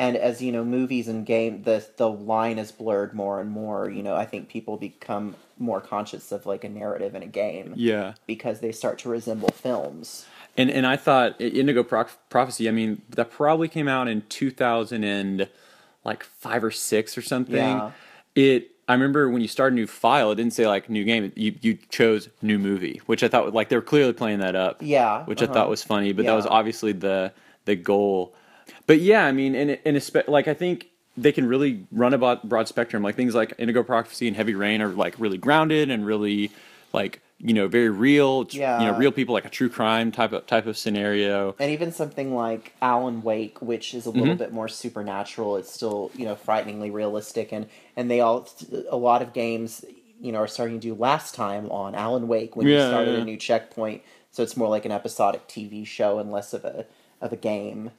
And 0.00 0.16
as 0.16 0.40
you 0.40 0.52
know, 0.52 0.64
movies 0.64 1.08
and 1.08 1.26
game 1.26 1.62
the 1.62 1.84
the 1.96 2.08
line 2.08 2.58
is 2.58 2.72
blurred 2.72 3.14
more 3.14 3.40
and 3.40 3.50
more. 3.50 3.90
You 3.90 4.02
know, 4.02 4.14
I 4.16 4.24
think 4.26 4.48
people 4.48 4.76
become 4.76 5.34
more 5.58 5.80
conscious 5.80 6.30
of 6.30 6.46
like 6.46 6.62
a 6.64 6.68
narrative 6.68 7.14
in 7.14 7.22
a 7.22 7.26
game 7.26 7.72
Yeah. 7.76 8.14
because 8.26 8.60
they 8.60 8.70
start 8.72 8.98
to 9.00 9.08
resemble 9.08 9.48
films. 9.48 10.26
And 10.56 10.70
and 10.70 10.86
I 10.86 10.96
thought 10.96 11.40
Indigo 11.40 11.82
Pro- 11.82 12.06
Prophecy. 12.30 12.68
I 12.68 12.72
mean, 12.72 13.02
that 13.10 13.30
probably 13.30 13.68
came 13.68 13.88
out 13.88 14.08
in 14.08 14.22
two 14.28 14.50
thousand 14.50 15.04
and 15.04 15.48
like 16.04 16.24
five 16.24 16.64
or 16.64 16.70
six 16.70 17.16
or 17.16 17.22
something. 17.22 17.56
Yeah. 17.56 17.92
It. 18.34 18.70
I 18.88 18.94
remember 18.94 19.28
when 19.28 19.42
you 19.42 19.48
start 19.48 19.72
a 19.72 19.76
new 19.76 19.86
file, 19.86 20.32
it 20.32 20.36
didn't 20.36 20.54
say 20.54 20.66
like 20.66 20.88
new 20.88 21.04
game. 21.04 21.30
You 21.36 21.54
you 21.60 21.78
chose 21.90 22.28
new 22.40 22.58
movie, 22.58 23.02
which 23.06 23.22
I 23.22 23.28
thought 23.28 23.44
was 23.44 23.54
like 23.54 23.68
they 23.68 23.76
were 23.76 23.82
clearly 23.82 24.14
playing 24.14 24.38
that 24.38 24.56
up. 24.56 24.78
Yeah, 24.80 25.24
Which 25.26 25.42
I 25.42 25.44
uh-huh. 25.44 25.54
thought 25.54 25.68
was 25.68 25.84
funny, 25.84 26.12
but 26.12 26.24
that 26.24 26.34
was 26.34 26.46
obviously 26.46 26.92
the 26.92 27.32
the 27.66 27.76
goal. 27.76 28.34
But 28.86 29.00
yeah, 29.00 29.26
I 29.26 29.32
mean, 29.32 29.54
and 29.54 29.78
and 29.84 29.96
espe- 29.96 30.26
like 30.28 30.48
I 30.48 30.54
think 30.54 30.88
they 31.18 31.32
can 31.32 31.46
really 31.46 31.84
run 31.90 32.14
a 32.14 32.18
broad, 32.18 32.42
broad 32.44 32.68
spectrum. 32.68 33.02
Like 33.02 33.16
things 33.16 33.34
like 33.34 33.52
Indigo 33.58 33.82
Prophecy 33.82 34.28
and 34.28 34.36
Heavy 34.36 34.54
Rain 34.54 34.80
are 34.80 34.88
like 34.88 35.14
really 35.18 35.38
grounded 35.38 35.90
and 35.90 36.06
really 36.06 36.50
like 36.92 37.20
you 37.38 37.54
know 37.54 37.68
very 37.68 37.90
real. 37.90 38.42
It's, 38.42 38.60
You 38.76 38.86
know, 38.86 38.92
real 38.92 39.12
people 39.12 39.34
like 39.34 39.44
a 39.44 39.50
true 39.50 39.68
crime 39.68 40.12
type 40.12 40.32
of 40.32 40.46
type 40.46 40.66
of 40.66 40.76
scenario. 40.78 41.56
And 41.60 41.72
even 41.72 41.90
something 41.92 42.34
like 42.34 42.74
Alan 42.80 43.22
Wake, 43.22 43.60
which 43.60 43.92
is 43.92 44.06
a 44.06 44.10
little 44.10 44.34
Mm-hmm. 44.34 44.36
bit 44.36 44.52
more 44.52 44.68
supernatural, 44.68 45.56
it's 45.56 45.70
still 45.72 46.12
you 46.14 46.24
know 46.24 46.36
frighteningly 46.36 46.90
realistic, 46.90 47.52
and 47.52 47.66
and 47.96 48.08
they 48.10 48.20
all 48.20 48.48
a 48.88 48.96
lot 48.96 49.22
of 49.22 49.32
games 49.32 49.84
you 50.20 50.30
know 50.32 50.38
are 50.38 50.46
starting 50.48 50.78
to 50.80 50.88
do 50.88 50.94
last 50.94 51.34
time 51.34 51.68
on 51.70 51.94
Alan 51.96 52.28
Wake 52.28 52.54
when 52.56 52.70
you 52.70 52.78
Yeah, 52.78 52.78
started 52.78 53.16
yeah. 53.18 53.18
a 53.18 53.22
new 53.24 53.36
checkpoint, 53.36 54.02
so 54.30 54.42
it's 54.44 54.56
more 54.56 54.68
like 54.68 54.84
an 54.84 54.92
episodic 54.92 55.48
TV 55.48 55.84
show 55.84 56.18
and 56.20 56.30
less 56.30 56.52
of 56.54 56.64
a 56.64 56.86
of 57.20 57.32
a 57.32 57.36
game. 57.36 57.90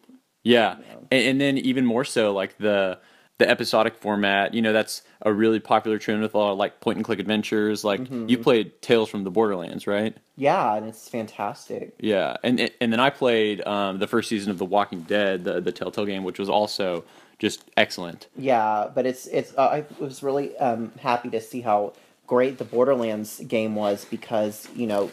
Yeah, 0.44 0.78
and, 1.12 1.24
and 1.24 1.42
then 1.42 1.58
even 1.58 1.86
more 1.86 2.06
so 2.06 2.34
like 2.34 2.58
the 2.58 3.00
the 3.40 3.50
episodic 3.50 3.96
format. 3.96 4.54
You 4.54 4.62
know, 4.62 4.72
that's 4.74 5.02
a 5.24 5.34
really 5.34 5.60
popular 5.60 5.98
trend 5.98 6.22
with 6.22 6.36
a 6.36 6.38
lot 6.38 6.52
of 6.52 6.58
like 6.60 6.80
point 6.82 6.98
and 6.98 7.06
click 7.06 7.20
adventures. 7.20 7.84
Like 7.84 8.02
Mm-hmm. 8.02 8.30
you 8.30 8.38
played 8.38 8.82
Tales 8.82 9.10
from 9.10 9.24
the 9.24 9.32
Borderlands, 9.32 9.88
right? 9.88 10.16
Yeah, 10.38 10.76
and 10.76 10.86
it's 10.88 11.10
fantastic. 11.10 11.96
Yeah, 12.00 12.38
and 12.44 12.72
and 12.80 12.94
then 12.94 13.00
I 13.00 13.10
played 13.10 13.66
um, 13.68 14.00
the 14.00 14.08
first 14.08 14.30
season 14.30 14.52
of 14.52 14.60
The 14.60 14.66
Walking 14.66 15.02
Dead, 15.02 15.44
the 15.44 15.60
the 15.60 15.72
Telltale 15.72 16.06
game, 16.06 16.24
which 16.24 16.40
was 16.40 16.50
also 16.50 17.04
just 17.40 17.64
excellent. 17.78 18.28
Yeah, 18.38 18.90
but 18.94 19.06
it's 19.06 19.26
it's 19.28 19.54
uh, 19.58 19.62
I 19.62 19.86
was 20.00 20.22
really 20.22 20.56
um, 20.58 20.92
happy 21.00 21.30
to 21.32 21.42
see 21.42 21.62
how 21.62 21.94
great 22.28 22.58
the 22.60 22.64
Borderlands 22.66 23.42
game 23.48 23.76
was 23.76 24.06
because 24.06 24.68
you 24.76 24.86
know, 24.88 25.12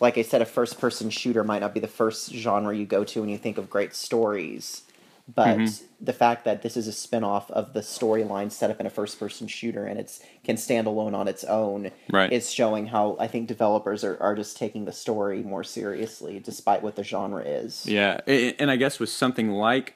like 0.00 0.18
I 0.18 0.22
said, 0.22 0.42
a 0.42 0.46
first 0.46 0.80
person 0.80 1.10
shooter 1.10 1.44
might 1.44 1.60
not 1.60 1.74
be 1.74 1.80
the 1.80 1.88
first 1.88 2.32
genre 2.32 2.76
you 2.76 2.86
go 2.86 3.04
to 3.04 3.20
when 3.20 3.28
you 3.30 3.38
think 3.38 3.58
of 3.58 3.70
great 3.70 3.94
stories, 3.94 4.82
but 5.32 5.56
Mm-hmm. 5.58 5.84
the 6.04 6.12
fact 6.12 6.44
that 6.44 6.62
this 6.62 6.76
is 6.76 6.86
a 6.88 6.92
spin 6.92 7.22
off 7.24 7.50
of 7.52 7.72
the 7.74 7.80
storyline 7.80 8.50
set 8.50 8.70
up 8.70 8.80
in 8.80 8.86
a 8.86 8.90
first 8.90 9.18
person 9.20 9.46
shooter 9.46 9.86
and 9.86 9.98
it's 10.00 10.20
can 10.44 10.56
stand 10.56 10.86
alone 10.86 11.14
on 11.14 11.28
its 11.28 11.44
own 11.44 11.90
Right. 12.10 12.32
is 12.32 12.50
showing 12.50 12.86
how 12.86 13.16
I 13.20 13.28
think 13.28 13.46
developers 13.46 14.02
are, 14.04 14.16
are 14.20 14.34
just 14.34 14.56
taking 14.56 14.84
the 14.84 14.92
story 14.92 15.42
more 15.42 15.62
seriously 15.64 16.40
despite 16.40 16.82
what 16.82 16.96
the 16.96 17.04
genre 17.04 17.42
is. 17.42 17.86
Yeah, 17.86 18.20
and 18.26 18.70
I 18.70 18.76
guess 18.76 18.98
with 18.98 19.10
something 19.10 19.50
like 19.52 19.94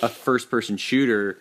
a 0.00 0.08
first 0.08 0.50
person 0.50 0.78
shooter, 0.78 1.38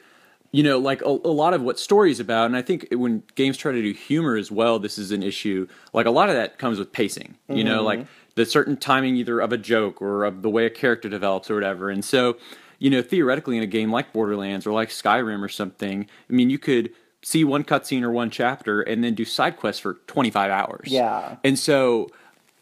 you 0.52 0.62
know, 0.64 0.78
like 0.78 1.02
a, 1.02 1.06
a 1.08 1.32
lot 1.32 1.54
of 1.54 1.62
what 1.62 1.80
story 1.80 2.12
is 2.12 2.20
about, 2.20 2.48
and 2.48 2.58
I 2.58 2.62
think 2.62 2.88
when 2.92 3.24
games 3.36 3.56
try 3.56 3.72
to 3.72 3.82
do 3.82 3.94
humor 3.94 4.36
as 4.36 4.52
well, 4.52 4.78
this 4.80 4.98
is 4.98 5.12
an 5.14 5.24
issue. 5.24 5.68
Like 5.94 6.06
a 6.06 6.12
lot 6.12 6.28
of 6.28 6.36
that 6.36 6.58
comes 6.58 6.78
with 6.78 6.92
pacing, 6.92 7.36
you 7.48 7.64
know, 7.64 7.82
like 7.84 8.06
the 8.36 8.46
certain 8.46 8.76
timing 8.76 9.16
either 9.16 9.40
of 9.40 9.54
a 9.54 9.58
joke 9.58 10.02
or 10.02 10.26
of 10.26 10.42
the 10.42 10.50
way 10.50 10.66
a 10.66 10.70
character 10.70 11.08
develops 11.08 11.50
or 11.50 11.56
whatever. 11.56 11.90
And 11.90 12.04
so, 12.04 12.36
you 12.82 12.90
know, 12.90 13.04
theoretically 13.04 13.56
in 13.58 13.62
a 13.62 13.68
game 13.68 13.92
like 13.92 14.12
Borderlands 14.12 14.66
or 14.66 14.74
like 14.74 14.90
Skyrim 14.90 15.44
or 15.44 15.48
something, 15.48 16.08
I 16.28 16.34
mean, 16.34 16.50
you 16.50 16.58
could 16.58 16.92
see 17.22 17.44
one 17.44 17.64
cutscene 17.64 18.02
or 18.02 18.10
one 18.10 18.32
chapter 18.32 18.82
and 18.82 19.04
then 19.04 19.14
do 19.14 19.24
side 19.24 19.56
quests 19.56 19.80
for 19.80 20.00
25 20.08 20.50
hours. 20.50 20.88
Yeah. 20.88 21.36
And 21.44 21.60
so, 21.60 22.10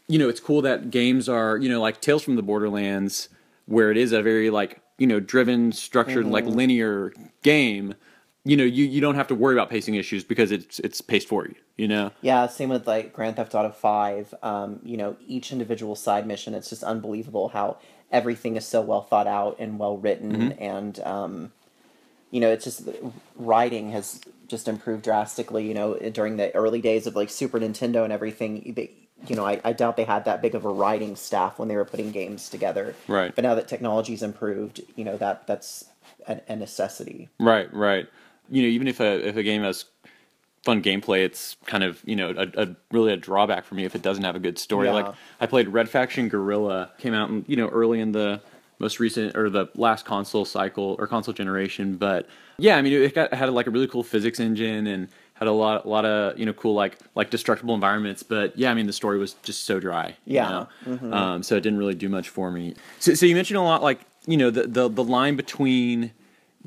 you 0.09 0.19
know, 0.19 0.27
it's 0.27 0.41
cool 0.41 0.61
that 0.63 0.91
games 0.91 1.29
are, 1.29 1.55
you 1.55 1.69
know, 1.69 1.79
like 1.79 2.01
Tales 2.01 2.21
from 2.21 2.35
the 2.35 2.41
Borderlands, 2.41 3.29
where 3.65 3.91
it 3.91 3.97
is 3.97 4.11
a 4.11 4.21
very 4.21 4.49
like, 4.49 4.81
you 4.97 5.07
know, 5.07 5.21
driven, 5.21 5.71
structured, 5.71 6.25
like 6.25 6.43
linear 6.43 7.13
game. 7.41 7.95
You 8.43 8.57
know, 8.57 8.65
you, 8.65 8.83
you 8.83 8.99
don't 8.99 9.15
have 9.15 9.27
to 9.27 9.35
worry 9.35 9.55
about 9.55 9.69
pacing 9.69 9.95
issues 9.95 10.25
because 10.25 10.51
it's 10.51 10.79
it's 10.79 10.99
paced 10.99 11.29
for 11.29 11.45
you. 11.45 11.55
You 11.77 11.87
know. 11.87 12.11
Yeah, 12.21 12.47
same 12.47 12.67
with 12.67 12.87
like 12.87 13.13
Grand 13.13 13.37
Theft 13.37 13.55
Auto 13.55 13.69
Five. 13.69 14.33
Um, 14.43 14.81
you 14.83 14.97
know, 14.97 15.15
each 15.25 15.53
individual 15.53 15.95
side 15.95 16.27
mission, 16.27 16.53
it's 16.53 16.69
just 16.69 16.83
unbelievable 16.83 17.49
how 17.49 17.77
everything 18.11 18.55
is 18.55 18.65
so 18.65 18.81
well 18.81 19.01
thought 19.01 19.27
out 19.27 19.57
and 19.59 19.79
well 19.79 19.97
written, 19.97 20.53
and 20.53 20.99
um, 21.01 21.51
you 22.31 22.39
know, 22.39 22.49
it's 22.49 22.63
just 22.63 22.87
writing 23.35 23.91
has 23.91 24.21
just 24.47 24.67
improved 24.67 25.03
drastically. 25.03 25.67
You 25.67 25.73
know, 25.73 25.95
during 25.95 26.37
the 26.37 26.53
early 26.55 26.81
days 26.81 27.07
of 27.07 27.15
like 27.15 27.29
Super 27.29 27.59
Nintendo 27.59 28.03
and 28.03 28.13
everything, 28.13 28.73
they, 28.75 28.91
you 29.27 29.35
know, 29.35 29.45
I, 29.45 29.59
I 29.63 29.73
doubt 29.73 29.97
they 29.97 30.03
had 30.03 30.25
that 30.25 30.41
big 30.41 30.55
of 30.55 30.65
a 30.65 30.69
writing 30.69 31.15
staff 31.15 31.59
when 31.59 31.67
they 31.67 31.75
were 31.75 31.85
putting 31.85 32.11
games 32.11 32.49
together. 32.49 32.95
Right. 33.07 33.33
But 33.33 33.43
now 33.43 33.55
that 33.55 33.67
technology's 33.67 34.23
improved, 34.23 34.81
you 34.95 35.03
know 35.03 35.17
that 35.17 35.47
that's 35.47 35.85
a, 36.27 36.39
a 36.47 36.55
necessity. 36.55 37.29
Right. 37.39 37.73
Right. 37.73 38.07
You 38.49 38.63
know, 38.63 38.69
even 38.69 38.87
if 38.87 38.99
a 38.99 39.27
if 39.27 39.35
a 39.35 39.43
game 39.43 39.63
has 39.63 39.85
fun 40.63 40.81
gameplay, 40.83 41.23
it's 41.23 41.55
kind 41.65 41.83
of 41.83 42.01
you 42.05 42.15
know 42.15 42.31
a, 42.37 42.63
a 42.63 42.75
really 42.91 43.13
a 43.13 43.17
drawback 43.17 43.65
for 43.65 43.75
me 43.75 43.85
if 43.85 43.95
it 43.95 44.01
doesn't 44.01 44.23
have 44.23 44.35
a 44.35 44.39
good 44.39 44.57
story. 44.59 44.87
Yeah. 44.87 44.93
Like 44.93 45.15
I 45.39 45.45
played 45.45 45.67
Red 45.69 45.89
Faction 45.89 46.29
Guerrilla, 46.29 46.91
came 46.97 47.13
out 47.13 47.29
in, 47.29 47.45
you 47.47 47.55
know 47.55 47.67
early 47.69 47.99
in 47.99 48.11
the 48.11 48.41
most 48.79 48.99
recent 48.99 49.35
or 49.35 49.49
the 49.49 49.67
last 49.75 50.05
console 50.05 50.45
cycle 50.45 50.95
or 50.99 51.05
console 51.07 51.33
generation, 51.33 51.95
but 51.97 52.27
yeah, 52.57 52.77
I 52.77 52.81
mean 52.81 52.93
it 52.93 53.13
got 53.13 53.33
had 53.33 53.49
like 53.49 53.67
a 53.67 53.71
really 53.71 53.87
cool 53.87 54.03
physics 54.03 54.39
engine 54.39 54.87
and 54.87 55.09
had 55.33 55.47
a 55.47 55.51
lot 55.51 55.85
a 55.85 55.87
lot 55.89 56.05
of 56.05 56.37
you 56.39 56.45
know 56.45 56.53
cool 56.53 56.73
like 56.75 56.97
like 57.15 57.29
destructible 57.29 57.73
environments, 57.75 58.23
but 58.23 58.57
yeah, 58.57 58.71
I 58.71 58.73
mean 58.73 58.87
the 58.87 58.93
story 58.93 59.17
was 59.17 59.33
just 59.43 59.63
so 59.65 59.79
dry. 59.79 60.15
you 60.25 60.35
Yeah. 60.35 60.65
know? 60.85 61.13
Um, 61.13 61.43
so 61.43 61.55
it 61.55 61.61
didn't 61.61 61.79
really 61.79 61.95
do 61.95 62.09
much 62.09 62.29
for 62.29 62.51
me. 62.51 62.75
So, 62.99 63.13
so 63.15 63.25
you 63.25 63.35
mentioned 63.35 63.57
a 63.57 63.61
lot 63.63 63.81
like 63.83 63.99
you 64.27 64.37
know 64.37 64.49
the 64.49 64.63
the 64.67 64.89
the 64.89 65.03
line 65.03 65.35
between 65.35 66.11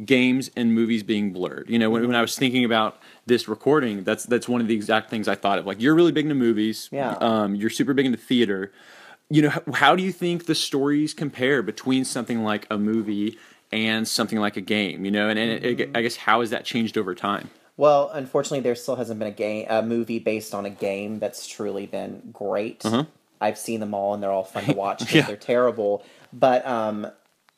games 0.05 0.51
and 0.57 0.75
movies 0.75 1.03
being 1.03 1.33
blurred. 1.33 1.69
You 1.69 1.79
know, 1.79 1.91
when, 1.91 2.07
when 2.07 2.17
I 2.17 2.21
was 2.21 2.37
thinking 2.37 2.65
about 2.65 3.01
this 3.27 3.49
recording, 3.49 4.05
that's 4.05 4.25
that's 4.25 4.49
one 4.49 4.61
of 4.61 4.69
the 4.69 4.75
exact 4.75 5.11
things 5.11 5.29
I 5.29 5.35
thought 5.35 5.59
of. 5.59 5.67
Like 5.67 5.81
you're 5.81 5.95
really 5.95 6.13
big 6.13 6.25
into 6.25 6.35
movies. 6.35 6.89
Yeah. 6.93 7.13
Um, 7.21 7.55
you're 7.55 7.71
super 7.71 7.95
big 7.95 8.07
into 8.07 8.19
theater. 8.19 8.73
You 9.29 9.43
know, 9.43 9.51
how, 9.51 9.63
how 9.73 9.97
do 9.97 10.03
you 10.03 10.13
think 10.13 10.47
the 10.47 10.55
stories 10.55 11.15
compare 11.15 11.63
between 11.63 12.05
something 12.05 12.43
like 12.43 12.67
a 12.71 12.79
movie 12.79 13.39
and 13.71 14.07
something 14.07 14.39
like 14.39 14.57
a 14.57 14.61
game? 14.61 15.05
You 15.05 15.11
know, 15.11 15.29
and, 15.29 15.39
and 15.39 15.65
it, 15.65 15.81
it, 15.81 15.91
I 15.95 16.03
guess 16.03 16.17
how 16.17 16.41
has 16.41 16.51
that 16.51 16.65
changed 16.65 16.99
over 16.99 17.15
time? 17.15 17.51
Well, 17.77 18.11
unfortunately, 18.13 18.61
there 18.61 18.75
still 18.75 18.97
hasn't 18.97 19.19
been 19.19 19.29
a 19.29 19.33
game, 19.33 19.67
a 19.69 19.83
movie 19.83 20.19
based 20.19 20.55
on 20.55 20.67
a 20.67 20.71
game 20.71 21.19
that's 21.19 21.47
truly 21.47 21.87
been 21.87 22.31
great. 22.33 22.85
I've 23.41 23.59
seen 23.59 23.81
them 23.81 23.93
all, 23.93 24.15
and 24.15 24.23
they're 24.23 24.31
all 24.31 24.45
fun 24.45 24.65
to 24.67 24.73
watch. 24.77 25.13
Yeah. 25.13 25.23
They're 25.23 25.37
terrible, 25.37 26.05
but 26.33 26.65
um, 26.67 27.11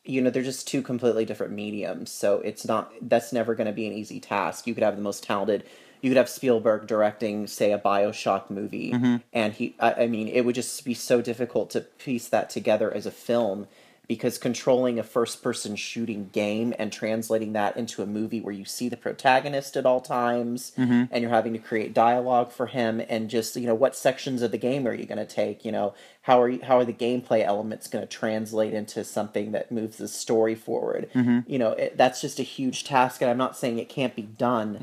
you 0.04 0.20
know, 0.20 0.30
they're 0.30 0.42
just 0.42 0.68
two 0.68 0.82
completely 0.82 1.24
different 1.24 1.52
mediums. 1.52 2.10
So 2.10 2.40
it's 2.40 2.66
not. 2.66 2.92
That's 3.00 3.32
never 3.32 3.54
going 3.54 3.66
to 3.66 3.72
be 3.72 3.86
an 3.86 3.92
easy 3.92 4.20
task. 4.20 4.66
You 4.66 4.74
could 4.74 4.82
have 4.82 4.96
the 4.96 5.02
most 5.02 5.24
talented. 5.24 5.64
You 6.02 6.10
could 6.10 6.18
have 6.18 6.28
Spielberg 6.28 6.86
directing, 6.86 7.46
say, 7.46 7.72
a 7.72 7.78
Bioshock 7.78 8.50
movie, 8.50 8.92
mm-hmm. 8.92 9.16
and 9.32 9.54
he. 9.54 9.74
I, 9.80 9.94
I 9.94 10.06
mean, 10.06 10.28
it 10.28 10.44
would 10.44 10.54
just 10.54 10.84
be 10.84 10.94
so 10.94 11.22
difficult 11.22 11.70
to 11.70 11.80
piece 11.80 12.28
that 12.28 12.50
together 12.50 12.92
as 12.92 13.06
a 13.06 13.10
film 13.10 13.66
because 14.06 14.36
controlling 14.38 14.98
a 14.98 15.02
first 15.02 15.42
person 15.42 15.76
shooting 15.76 16.28
game 16.32 16.74
and 16.78 16.92
translating 16.92 17.52
that 17.54 17.76
into 17.76 18.02
a 18.02 18.06
movie 18.06 18.40
where 18.40 18.54
you 18.54 18.64
see 18.64 18.88
the 18.88 18.96
protagonist 18.96 19.76
at 19.76 19.86
all 19.86 20.00
times 20.00 20.72
and 21.10 21.22
you're 21.22 21.30
having 21.30 21.52
to 21.52 21.58
create 21.58 21.94
dialogue 21.94 22.52
for 22.52 22.66
him 22.66 23.00
and 23.08 23.30
just 23.30 23.56
you 23.56 23.66
know 23.66 23.74
what 23.74 23.96
sections 23.96 24.42
of 24.42 24.50
the 24.50 24.58
game 24.58 24.86
are 24.86 24.94
you 24.94 25.06
going 25.06 25.18
to 25.18 25.26
take? 25.26 25.64
You 25.64 25.72
know 25.72 25.94
how 26.22 26.40
are 26.40 26.48
you, 26.48 26.60
how 26.62 26.78
are 26.78 26.84
the 26.84 26.92
gameplay 26.92 27.44
elements 27.44 27.86
going 27.88 28.02
to 28.06 28.08
translate 28.08 28.74
into 28.74 29.04
something 29.04 29.52
that 29.52 29.70
moves 29.72 29.96
the 29.98 30.08
story 30.08 30.54
forward? 30.54 31.08
You 31.46 31.58
know 31.58 31.70
it, 31.72 31.96
that's 31.96 32.20
just 32.20 32.38
a 32.38 32.42
huge 32.42 32.84
task 32.84 33.20
and 33.22 33.30
i'm 33.30 33.38
not 33.38 33.56
saying 33.56 33.78
it 33.78 33.88
can't 33.88 34.14
be 34.16 34.22
done 34.22 34.76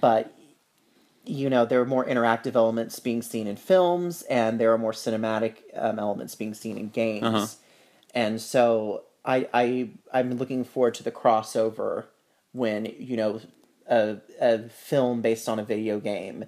but 0.00 0.32
you 1.24 1.50
know 1.50 1.64
there 1.66 1.80
are 1.80 1.86
more 1.86 2.04
interactive 2.06 2.54
elements 2.54 2.98
being 3.00 3.22
seen 3.22 3.46
in 3.46 3.56
films 3.56 4.22
and 4.30 4.58
there 4.58 4.72
are 4.72 4.78
more 4.78 4.92
cinematic 4.92 5.54
um, 5.76 5.98
elements 5.98 6.34
being 6.34 6.54
seen 6.54 6.78
in 6.78 6.88
games. 6.88 7.24
Uh-huh. 7.24 7.46
And 8.14 8.40
so 8.40 9.04
I, 9.24 9.48
I 9.52 9.90
i'm 10.12 10.32
looking 10.38 10.64
forward 10.64 10.94
to 10.94 11.02
the 11.02 11.12
crossover 11.12 12.06
when 12.52 12.86
you 12.98 13.16
know 13.16 13.40
a, 13.88 14.18
a 14.40 14.68
film 14.68 15.20
based 15.22 15.48
on 15.48 15.58
a 15.58 15.64
video 15.64 16.00
game 16.00 16.44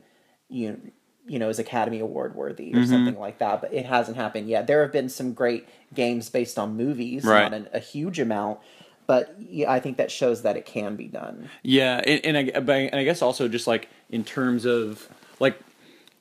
you 0.48 0.92
you 1.26 1.38
know 1.38 1.48
is 1.48 1.58
academy 1.58 2.00
award 2.00 2.34
worthy 2.34 2.74
or 2.74 2.78
Mm-hmm. 2.80 2.90
something 2.90 3.18
like 3.18 3.38
that 3.38 3.60
but 3.60 3.72
it 3.72 3.86
hasn't 3.86 4.16
happened 4.16 4.48
yet 4.48 4.66
there 4.66 4.82
have 4.82 4.92
been 4.92 5.08
some 5.08 5.32
great 5.32 5.68
games 5.94 6.28
based 6.30 6.58
on 6.58 6.76
movies 6.76 7.24
Right. 7.24 7.42
not 7.42 7.54
an, 7.54 7.68
a 7.72 7.78
huge 7.78 8.18
amount 8.18 8.58
but 9.06 9.34
yeah, 9.38 9.70
i 9.70 9.80
think 9.80 9.96
that 9.98 10.10
shows 10.10 10.42
that 10.42 10.56
it 10.56 10.64
can 10.66 10.96
be 10.96 11.06
done 11.06 11.50
Yeah, 11.62 12.00
and, 12.06 12.24
and 12.24 12.36
I 12.56 12.60
but 12.60 12.74
I, 12.74 12.78
and 12.80 12.96
I 12.96 13.04
guess 13.04 13.22
also 13.22 13.48
just 13.48 13.66
like 13.66 13.88
in 14.08 14.24
terms 14.24 14.64
of 14.64 15.08
like, 15.40 15.58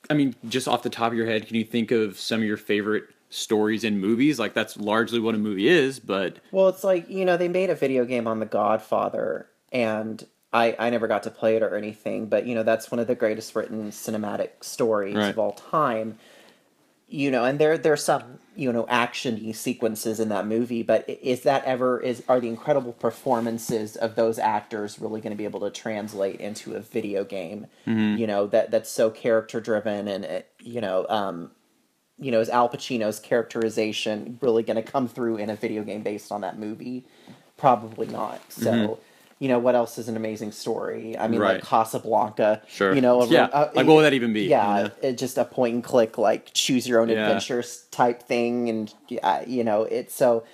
I 0.08 0.14
mean, 0.14 0.34
just 0.48 0.66
off 0.66 0.82
the 0.82 0.90
top 0.90 1.12
of 1.12 1.16
your 1.18 1.26
head, 1.26 1.46
can 1.46 1.56
you 1.56 1.64
think 1.64 1.90
of 1.90 2.18
some 2.18 2.40
of 2.40 2.46
your 2.46 2.56
favorite 2.56 3.04
stories 3.30 3.84
in 3.84 3.98
movies? 3.98 4.38
Like 4.38 4.52
that's 4.54 4.76
largely 4.76 5.18
what 5.20 5.34
a 5.34 5.38
movie 5.38 5.68
is, 5.68 5.98
but 6.00 6.36
Well, 6.50 6.68
it's 6.68 6.84
like 6.84 7.08
you 7.08 7.24
know 7.24 7.36
they 7.36 7.48
made 7.48 7.70
a 7.70 7.74
video 7.74 8.04
game 8.04 8.26
on 8.26 8.40
The 8.40 8.46
Godfather, 8.46 9.46
and 9.72 10.26
I 10.52 10.76
I 10.78 10.90
never 10.90 11.06
got 11.08 11.22
to 11.22 11.30
play 11.30 11.56
it 11.56 11.62
or 11.62 11.76
anything, 11.76 12.26
but 12.26 12.44
you 12.46 12.54
know 12.54 12.62
that's 12.62 12.90
one 12.90 12.98
of 12.98 13.06
the 13.06 13.14
greatest 13.14 13.54
written 13.56 13.90
cinematic 13.90 14.50
stories 14.62 15.16
Right. 15.16 15.30
of 15.30 15.38
all 15.38 15.52
time. 15.52 16.18
You 17.12 17.32
know, 17.32 17.44
and 17.44 17.58
there 17.58 17.76
there's 17.76 18.04
some 18.04 18.38
you 18.54 18.72
know 18.72 18.84
actiony 18.84 19.54
sequences 19.54 20.20
in 20.20 20.28
that 20.28 20.46
movie, 20.46 20.84
but 20.84 21.08
is 21.08 21.42
that 21.42 21.64
ever 21.64 21.98
is 22.00 22.22
are 22.28 22.38
the 22.38 22.46
incredible 22.48 22.92
performances 22.92 23.96
of 23.96 24.14
those 24.14 24.38
actors 24.38 25.00
really 25.00 25.20
going 25.20 25.32
to 25.32 25.36
be 25.36 25.44
able 25.44 25.58
to 25.60 25.70
translate 25.70 26.40
into 26.40 26.74
a 26.74 26.80
video 26.80 27.24
game? 27.24 27.66
You 27.86 28.26
know 28.28 28.46
that 28.48 28.70
that's 28.70 28.90
so 28.90 29.10
character 29.10 29.60
driven 29.60 30.06
and 30.06 30.24
it, 30.24 30.52
you 30.62 30.80
know 30.80 31.04
um, 31.08 31.50
you 32.20 32.30
know, 32.30 32.40
is 32.40 32.48
Al 32.48 32.68
Pacino's 32.68 33.18
characterization 33.18 34.38
really 34.40 34.62
going 34.62 34.76
to 34.76 34.82
come 34.82 35.08
through 35.08 35.36
in 35.36 35.50
a 35.50 35.56
video 35.56 35.82
game 35.82 36.02
based 36.02 36.30
on 36.32 36.40
that 36.42 36.58
movie? 36.58 37.04
Probably 37.56 38.06
not. 38.06 38.40
So, 38.52 38.98
you 39.38 39.48
know, 39.48 39.58
what 39.58 39.74
else 39.74 39.98
is 39.98 40.08
an 40.08 40.16
amazing 40.16 40.52
story? 40.52 41.16
I 41.18 41.28
mean, 41.28 41.40
Mm-hmm. 41.40 41.42
Right. 41.42 41.54
like 41.54 41.64
Casablanca. 41.64 42.62
Sure. 42.68 42.94
You 42.94 43.00
know, 43.00 43.22
a, 43.22 43.26
Yeah. 43.26 43.44
uh, 43.46 43.70
Like, 43.74 43.86
what 43.86 43.94
would 43.96 44.02
that 44.02 44.12
even 44.14 44.32
be, 44.32 44.42
Yeah, 44.42 44.76
you 44.78 44.84
know? 44.84 44.90
it, 45.02 45.18
just 45.18 45.38
a 45.38 45.44
point 45.44 45.74
and 45.74 45.84
click, 45.84 46.18
like 46.18 46.52
choose 46.54 46.86
your 46.88 47.00
own 47.00 47.08
Yeah. 47.08 47.26
adventure 47.26 47.60
s- 47.60 47.84
type 47.90 48.22
thing, 48.22 48.68
and 48.68 48.94
uh, 49.22 49.40
you 49.46 49.64
know, 49.64 49.82
it's 49.82 50.14
so 50.14 50.44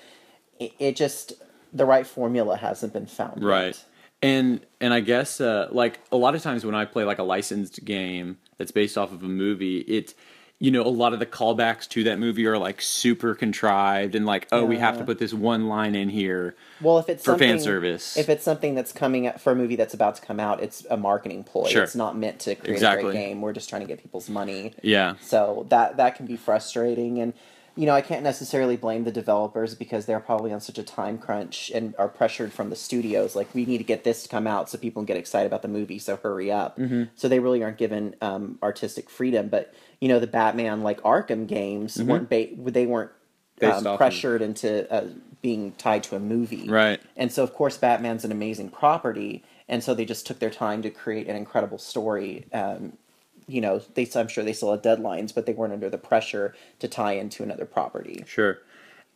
it, 0.58 0.73
it 0.78 0.96
just 0.96 1.32
the 1.73 1.85
right 1.85 2.06
formula 2.06 2.56
hasn't 2.56 2.92
been 2.92 3.06
found. 3.06 3.42
yet. 3.42 3.49
right. 3.49 3.85
And 4.23 4.61
and 4.80 4.94
I 4.94 5.00
guess 5.00 5.40
uh, 5.40 5.68
like 5.70 6.00
a 6.11 6.16
lot 6.16 6.35
of 6.35 6.42
times 6.42 6.64
when 6.64 6.75
I 6.75 6.85
play 6.87 7.04
like 7.04 7.18
a 7.18 7.23
licensed 7.23 7.85
game 7.85 8.38
that's 8.56 8.70
based 8.70 8.96
off 8.96 9.12
of 9.12 9.23
a 9.23 9.28
movie, 9.28 9.78
it 9.80 10.14
you 10.58 10.70
know 10.70 10.82
a 10.82 10.88
lot 10.88 11.12
of 11.12 11.18
the 11.18 11.26
callbacks 11.26 11.86
to 11.88 12.04
that 12.04 12.18
movie 12.18 12.46
are 12.46 12.56
like 12.56 12.80
super 12.80 13.34
contrived 13.34 14.14
and 14.14 14.25
like 14.25 14.48
oh 14.52 14.64
we 14.64 14.78
have 14.78 14.96
to 14.98 15.04
put 15.04 15.18
this 15.18 15.34
one 15.34 15.68
line 15.68 15.94
in 15.94 16.08
here. 16.08 16.54
Well, 16.80 16.98
if 16.98 17.08
it's 17.08 17.25
For 17.25 17.36
fan 17.36 17.60
service. 17.60 18.16
if 18.16 18.28
it's 18.28 18.42
something 18.42 18.75
that's 18.75 18.92
coming 18.92 19.26
out 19.26 19.40
for 19.40 19.52
a 19.52 19.54
movie 19.54 19.76
that's 19.76 19.94
about 19.94 20.16
to 20.16 20.22
come 20.22 20.40
out, 20.40 20.62
it's 20.62 20.86
a 20.88 20.96
marketing 20.96 21.44
ploy. 21.44 21.68
Sure. 21.68 21.82
It's 21.82 21.94
not 21.94 22.16
meant 22.16 22.40
to 22.40 22.54
create 22.54 22.82
a 22.82 23.02
great 23.02 23.12
game. 23.12 23.40
We're 23.42 23.52
just 23.52 23.68
trying 23.68 23.82
to 23.82 23.88
get 23.88 24.00
people's 24.00 24.30
money. 24.30 24.72
Yeah. 24.82 25.14
So 25.20 25.66
that 25.68 25.98
that 25.98 26.16
can 26.16 26.26
be 26.26 26.36
frustrating, 26.36 27.18
and 27.18 27.34
you 27.76 27.87
know 27.87 27.92
I 27.95 28.00
can't 28.00 28.23
necessarily 28.23 28.76
blame 28.76 29.04
the 29.04 29.12
developers 29.12 29.75
because 29.75 30.06
they're 30.06 30.21
probably 30.21 30.52
on 30.52 30.61
such 30.61 30.78
a 30.78 30.83
time 30.83 31.18
crunch 31.18 31.71
and 31.75 31.95
are 31.99 32.09
pressured 32.09 32.52
from 32.52 32.71
the 32.71 32.76
studios. 32.76 33.37
Like 33.37 33.54
we 33.54 33.64
need 33.66 33.78
to 33.78 33.85
get 33.85 34.02
this 34.04 34.23
to 34.25 34.28
come 34.28 34.47
out 34.47 34.68
so 34.68 34.78
people 34.78 35.02
can 35.02 35.06
get 35.06 35.16
excited 35.16 35.47
about 35.47 35.62
the 35.62 35.68
movie. 35.68 35.99
So 35.99 36.16
hurry 36.16 36.50
up. 36.50 36.78
Mm-hmm. 36.78 37.04
So 37.14 37.28
they 37.28 37.38
really 37.38 37.62
aren't 37.62 37.78
given 37.78 38.16
um, 38.21 38.59
artistic 38.62 39.09
freedom. 39.11 39.49
But 39.49 39.73
you 40.00 40.09
know 40.09 40.18
the 40.18 40.26
Batman 40.26 40.83
like 40.83 41.00
Arkham 41.02 41.47
games 41.47 42.02
weren't 42.02 42.28
ba- 42.28 42.49
they 42.56 42.87
weren't 42.87 43.12
Mm-hmm. 43.61 43.78
Um, 43.78 43.87
of- 43.87 43.97
pressured 43.97 44.42
into 44.42 44.92
uh, 44.92 45.06
being 45.40 45.73
tied 45.78 46.02
to 46.02 46.16
a 46.16 46.21
movie. 46.21 46.68
Right. 46.68 47.00
And 47.16 47.33
so, 47.33 47.42
of 47.42 47.54
course, 47.54 47.78
Batman's 47.78 48.23
an 48.23 48.30
amazing 48.30 48.68
property, 48.68 49.42
and 49.66 49.83
so 49.83 49.95
they 49.95 50.04
just 50.04 50.26
took 50.26 50.40
their 50.40 50.50
time 50.50 50.83
to 50.83 50.90
create 50.90 51.26
an 51.26 51.37
incredible 51.37 51.78
story. 51.78 52.45
Um, 52.52 52.99
you 53.47 53.61
know, 53.61 53.81
they 53.95 54.09
I'm 54.15 54.29
sure 54.29 54.45
they 54.45 54.53
still 54.53 54.73
had 54.73 54.83
deadlines, 54.83 55.35
but 55.35 55.47
they 55.47 55.53
weren't 55.53 55.73
under 55.73 55.91
the 55.91 55.99
pressure 55.99 56.55
to 56.81 56.88
tie 56.88 57.12
into 57.12 57.43
another 57.43 57.65
property. 57.65 58.25
Sure. 58.26 58.59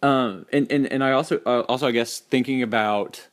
Um, 0.02 0.46
and, 0.52 0.70
and, 0.72 0.86
and 0.86 1.04
I 1.04 1.12
also, 1.12 1.40
uh, 1.44 1.60
also, 1.68 1.86
I 1.86 1.90
guess 1.90 2.20
thinking 2.20 2.62
about, 2.62 3.28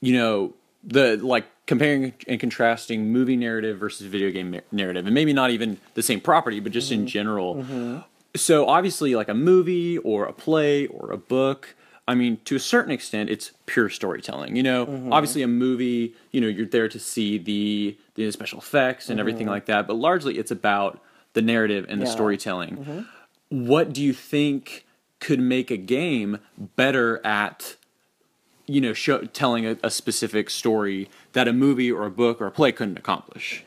you 0.00 0.14
know, 0.14 0.54
the 0.84 1.16
like 1.18 1.46
comparing 1.66 2.14
and 2.26 2.40
contrasting 2.40 3.12
movie 3.12 3.36
narrative 3.36 3.78
versus 3.78 4.06
video 4.06 4.30
game 4.30 4.60
narrative, 4.72 5.06
and 5.06 5.14
maybe 5.14 5.32
not 5.32 5.50
even 5.50 5.78
the 5.94 6.02
same 6.02 6.20
property, 6.20 6.60
but 6.60 6.72
just 6.72 6.90
in 6.90 7.06
general. 7.06 8.04
So 8.34 8.66
obviously, 8.66 9.14
like 9.14 9.28
a 9.28 9.34
movie 9.34 9.98
or 9.98 10.24
a 10.24 10.32
play 10.32 10.86
or 10.86 11.12
a 11.12 11.18
book, 11.18 11.76
I 12.08 12.14
mean, 12.14 12.38
to 12.46 12.56
a 12.56 12.60
certain 12.60 12.90
extent, 12.90 13.30
it's 13.30 13.52
pure 13.66 13.88
storytelling. 13.88 14.56
You 14.56 14.62
know, 14.62 14.86
mm-hmm. 14.86 15.12
obviously, 15.12 15.42
a 15.42 15.48
movie, 15.48 16.14
you 16.32 16.40
know, 16.40 16.48
you're 16.48 16.66
there 16.66 16.88
to 16.88 16.98
see 16.98 17.38
the 17.38 17.96
the 18.14 18.30
special 18.32 18.58
effects 18.58 19.08
and 19.08 19.20
everything 19.20 19.42
mm-hmm. 19.42 19.50
like 19.50 19.66
that, 19.66 19.86
but 19.86 19.94
largely, 19.94 20.38
it's 20.38 20.50
about 20.50 21.00
the 21.32 21.42
narrative 21.42 21.86
and 21.88 22.00
the 22.00 22.06
Yeah. 22.06 22.12
storytelling 22.12 22.76
mm-hmm. 22.76 23.66
what 23.68 23.92
do 23.92 24.02
you 24.02 24.12
think 24.12 24.86
could 25.20 25.40
make 25.40 25.70
a 25.70 25.76
game 25.76 26.38
better 26.76 27.24
at 27.24 27.76
you 28.66 28.80
know 28.80 28.92
show, 28.92 29.22
telling 29.24 29.66
a, 29.66 29.76
a 29.82 29.90
specific 29.90 30.50
story 30.50 31.08
that 31.32 31.48
a 31.48 31.52
movie 31.52 31.90
or 31.90 32.06
a 32.06 32.10
book 32.10 32.40
or 32.40 32.46
a 32.46 32.50
play 32.50 32.72
couldn't 32.72 32.98
accomplish 32.98 33.64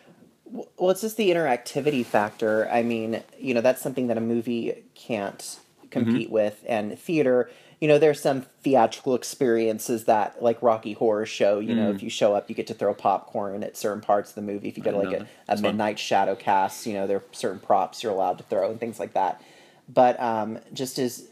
Well, 0.52 0.92
it's 0.92 1.02
just 1.02 1.18
the 1.18 1.30
interactivity 1.32 2.06
factor. 2.06 2.70
I 2.72 2.84
mean, 2.84 3.24
you 3.40 3.54
know, 3.54 3.62
that's 3.62 3.82
something 3.82 4.08
that 4.08 4.18
a 4.18 4.22
movie 4.22 4.84
can't 4.94 5.60
compete 5.90 6.30
with, 6.30 6.64
and 6.68 6.98
theater. 6.98 7.50
You 7.86 7.90
know, 7.90 8.00
there's 8.00 8.20
some 8.20 8.42
theatrical 8.64 9.14
experiences 9.14 10.06
that, 10.06 10.42
like 10.42 10.60
Rocky 10.64 10.94
Horror 10.94 11.28
Show. 11.28 11.60
You 11.60 11.76
know, 11.76 11.92
mm. 11.92 11.96
if 11.96 12.02
you 12.02 12.10
show 12.10 12.34
up, 12.34 12.50
you 12.50 12.56
get 12.56 12.66
to 12.66 12.74
throw 12.74 12.96
popcorn 12.96 13.62
at 13.64 13.78
certain 13.78 14.02
parts 14.02 14.32
of 14.32 14.36
the 14.38 14.42
movie. 14.42 14.68
If 14.68 14.76
you 14.76 14.82
go 14.82 14.90
to 14.90 14.98
like 14.98 15.14
a, 15.14 15.22
a 15.22 15.28
That's 15.46 15.62
fun. 15.62 15.70
midnight 15.70 16.00
shadow 16.00 16.34
cast, 16.34 16.88
you 16.88 16.96
know, 16.96 17.06
there 17.06 17.18
are 17.18 17.24
certain 17.32 17.60
props 17.60 18.02
you're 18.02 18.12
allowed 18.12 18.40
to 18.40 18.44
throw 18.46 18.72
and 18.72 18.80
things 18.80 19.00
like 19.00 19.14
that. 19.14 19.40
But 19.88 20.20
um, 20.20 20.58
just 20.74 20.98
as 20.98 21.28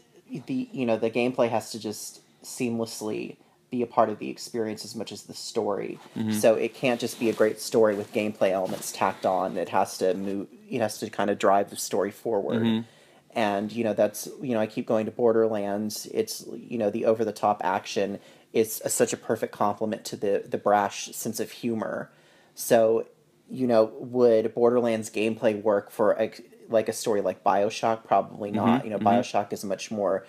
the 0.46 0.68
you 0.70 0.86
know 0.86 0.96
the 0.96 1.10
gameplay 1.10 1.48
has 1.48 1.72
to 1.72 1.80
just 1.80 2.20
seamlessly 2.44 3.34
be 3.72 3.82
a 3.82 3.86
part 3.86 4.08
of 4.08 4.20
the 4.20 4.30
experience 4.30 4.84
as 4.84 4.94
much 4.94 5.10
as 5.10 5.24
the 5.24 5.34
story. 5.34 5.98
Mm-hmm. 6.16 6.34
So 6.34 6.54
it 6.54 6.72
can't 6.72 7.00
just 7.00 7.18
be 7.18 7.30
a 7.30 7.32
great 7.32 7.60
story 7.60 7.96
with 7.96 8.12
gameplay 8.12 8.52
elements 8.52 8.92
tacked 8.92 9.26
on. 9.26 9.56
It 9.56 9.70
has 9.70 9.98
to 9.98 10.14
move. 10.14 10.46
It 10.70 10.80
has 10.80 10.98
to 10.98 11.10
kind 11.10 11.30
of 11.30 11.38
drive 11.40 11.70
the 11.70 11.76
story 11.76 12.12
forward. 12.12 12.62
Mm-hmm. 12.62 12.88
And 13.34 13.72
you 13.72 13.82
know 13.84 13.94
that's 13.94 14.28
you 14.40 14.54
know 14.54 14.60
I 14.60 14.66
keep 14.66 14.86
going 14.86 15.06
to 15.06 15.12
Borderlands. 15.12 16.06
It's 16.14 16.44
you 16.54 16.78
know 16.78 16.90
the 16.90 17.04
over 17.04 17.24
the 17.24 17.32
top 17.32 17.60
action 17.64 18.20
is 18.52 18.80
a, 18.84 18.88
such 18.88 19.12
a 19.12 19.16
perfect 19.16 19.52
complement 19.52 20.04
to 20.06 20.16
the 20.16 20.44
the 20.48 20.58
brash 20.58 21.10
sense 21.12 21.40
of 21.40 21.50
humor. 21.50 22.10
So 22.54 23.06
you 23.50 23.66
know 23.66 23.90
would 23.98 24.54
Borderlands 24.54 25.10
gameplay 25.10 25.60
work 25.60 25.90
for 25.90 26.12
a, 26.12 26.32
like 26.68 26.88
a 26.88 26.92
story 26.92 27.20
like 27.22 27.42
Bioshock? 27.42 28.04
Probably 28.04 28.52
not. 28.52 28.84
You 28.84 28.90
know 28.90 28.98
Bioshock 29.00 29.52
is 29.52 29.64
much 29.64 29.90
more 29.90 30.24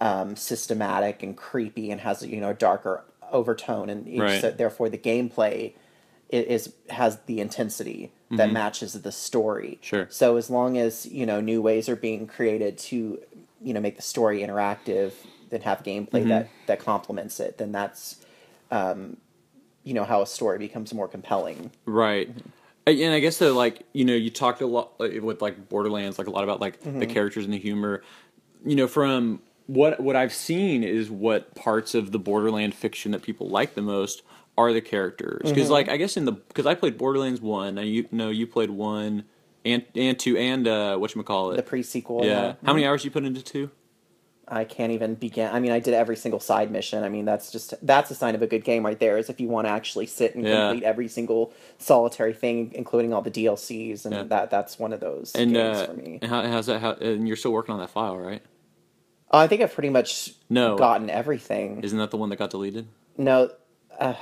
um, 0.00 0.34
systematic 0.34 1.22
and 1.22 1.36
creepy 1.36 1.90
and 1.92 2.00
has 2.00 2.26
you 2.26 2.40
know 2.40 2.50
a 2.50 2.54
darker 2.54 3.04
overtone, 3.30 3.88
and 3.90 4.18
Right. 4.18 4.40
so 4.40 4.50
therefore 4.50 4.88
the 4.88 4.98
gameplay 4.98 5.74
i- 6.32 6.36
is 6.36 6.74
has 6.88 7.18
the 7.26 7.40
intensity 7.40 8.12
that 8.30 8.52
matches 8.52 8.92
the 8.92 9.12
story. 9.12 9.72
Mm-hmm. 9.72 9.82
Sure. 9.82 10.06
So 10.10 10.36
as 10.36 10.48
long 10.50 10.78
as 10.78 11.06
you 11.06 11.26
know 11.26 11.40
new 11.40 11.60
ways 11.60 11.88
are 11.88 11.96
being 11.96 12.26
created 12.26 12.78
to 12.78 13.18
you 13.62 13.74
know 13.74 13.80
make 13.80 13.96
the 13.96 14.02
story 14.02 14.40
interactive, 14.40 15.12
then 15.50 15.62
have 15.62 15.82
gameplay 15.82 16.20
Mm-hmm. 16.20 16.28
that 16.28 16.48
that 16.66 16.80
complements 16.80 17.40
it, 17.40 17.58
then 17.58 17.72
that's 17.72 18.24
um, 18.70 19.16
you 19.84 19.94
know 19.94 20.04
how 20.04 20.22
a 20.22 20.26
story 20.26 20.58
becomes 20.58 20.94
more 20.94 21.08
compelling. 21.08 21.70
Right. 21.86 22.28
And 22.86 22.98
and 22.98 23.14
I 23.14 23.20
guess 23.20 23.38
that 23.38 23.52
like 23.54 23.82
you 23.92 24.04
know 24.04 24.14
you 24.14 24.30
talked 24.30 24.60
a 24.60 24.66
lot 24.66 24.92
uh, 25.00 25.08
with 25.22 25.42
like 25.42 25.68
Borderlands 25.68 26.18
like 26.18 26.28
a 26.28 26.30
lot 26.30 26.44
about 26.44 26.60
like 26.60 26.80
Mm-hmm. 26.82 26.98
the 27.00 27.06
characters 27.06 27.44
and 27.44 27.52
the 27.52 27.58
humor. 27.58 28.02
You 28.64 28.76
know, 28.76 28.86
from 28.86 29.40
what 29.66 30.00
what 30.00 30.16
I've 30.16 30.32
seen 30.34 30.82
is 30.84 31.10
what 31.10 31.54
parts 31.54 31.94
of 31.94 32.12
the 32.12 32.18
Borderland 32.18 32.74
fiction 32.74 33.12
that 33.12 33.22
people 33.22 33.48
like 33.48 33.74
the 33.74 33.82
most 33.82 34.22
are 34.60 34.72
the 34.72 34.80
characters. 34.80 35.42
Because 35.44 35.64
Mm-hmm. 35.64 35.72
like 35.72 35.88
I 35.88 35.96
guess 35.96 36.16
in 36.16 36.24
the 36.24 36.32
because 36.32 36.66
I 36.66 36.74
played 36.74 36.98
Borderlands 36.98 37.40
one, 37.40 37.78
and 37.78 37.88
you 37.88 38.06
know 38.10 38.30
you 38.30 38.46
played 38.46 38.70
one 38.70 39.24
and 39.64 39.84
and 39.94 40.18
two 40.18 40.36
and 40.36 40.66
uh 40.66 40.96
what 40.96 41.14
you 41.14 41.22
call 41.22 41.52
it 41.52 41.56
The 41.56 41.62
pre 41.62 41.82
sequel. 41.82 42.24
Yeah. 42.24 42.54
How 42.64 42.72
many 42.72 42.86
hours 42.86 43.04
you 43.04 43.10
put 43.10 43.24
into 43.24 43.42
two? 43.42 43.70
I 44.52 44.64
can't 44.64 44.90
even 44.90 45.14
begin. 45.14 45.48
I 45.54 45.60
mean, 45.60 45.70
I 45.70 45.78
did 45.78 45.94
every 45.94 46.16
single 46.16 46.40
side 46.40 46.72
mission. 46.72 47.04
I 47.04 47.08
mean, 47.08 47.24
that's 47.24 47.52
just 47.52 47.74
that's 47.86 48.10
a 48.10 48.16
sign 48.16 48.34
of 48.34 48.42
a 48.42 48.48
good 48.48 48.64
game 48.64 48.84
right 48.84 48.98
there. 48.98 49.16
Is 49.16 49.30
if 49.30 49.38
you 49.40 49.46
want 49.48 49.66
to 49.68 49.70
actually 49.70 50.06
sit 50.06 50.34
and 50.34 50.44
Yeah. 50.44 50.68
complete 50.68 50.82
every 50.82 51.06
single 51.06 51.52
solitary 51.78 52.32
thing, 52.32 52.72
including 52.74 53.14
all 53.14 53.22
the 53.22 53.30
DLCs, 53.30 54.04
and 54.06 54.14
Yeah. 54.14 54.22
that 54.24 54.50
that's 54.50 54.76
one 54.78 54.92
of 54.92 54.98
those 55.00 55.32
And 55.36 55.54
games 55.54 55.78
uh, 55.78 55.86
for 55.86 55.92
me. 55.94 56.18
and 56.20 56.30
how, 56.30 56.42
how's 56.42 56.66
that? 56.66 56.80
How, 56.80 56.92
and 56.94 57.28
you're 57.28 57.36
still 57.36 57.52
working 57.52 57.72
on 57.74 57.80
that 57.80 57.90
file, 57.90 58.18
right? 58.18 58.42
Uh, 59.32 59.36
I 59.36 59.46
think 59.46 59.62
I've 59.62 59.72
pretty 59.72 59.90
much 59.90 60.34
No. 60.48 60.76
gotten 60.76 61.08
everything. 61.10 61.82
Isn't 61.84 61.98
that 61.98 62.10
the 62.10 62.16
one 62.16 62.30
that 62.30 62.36
got 62.36 62.50
deleted? 62.50 62.88
No. 63.16 63.50
Uh, 64.00 64.14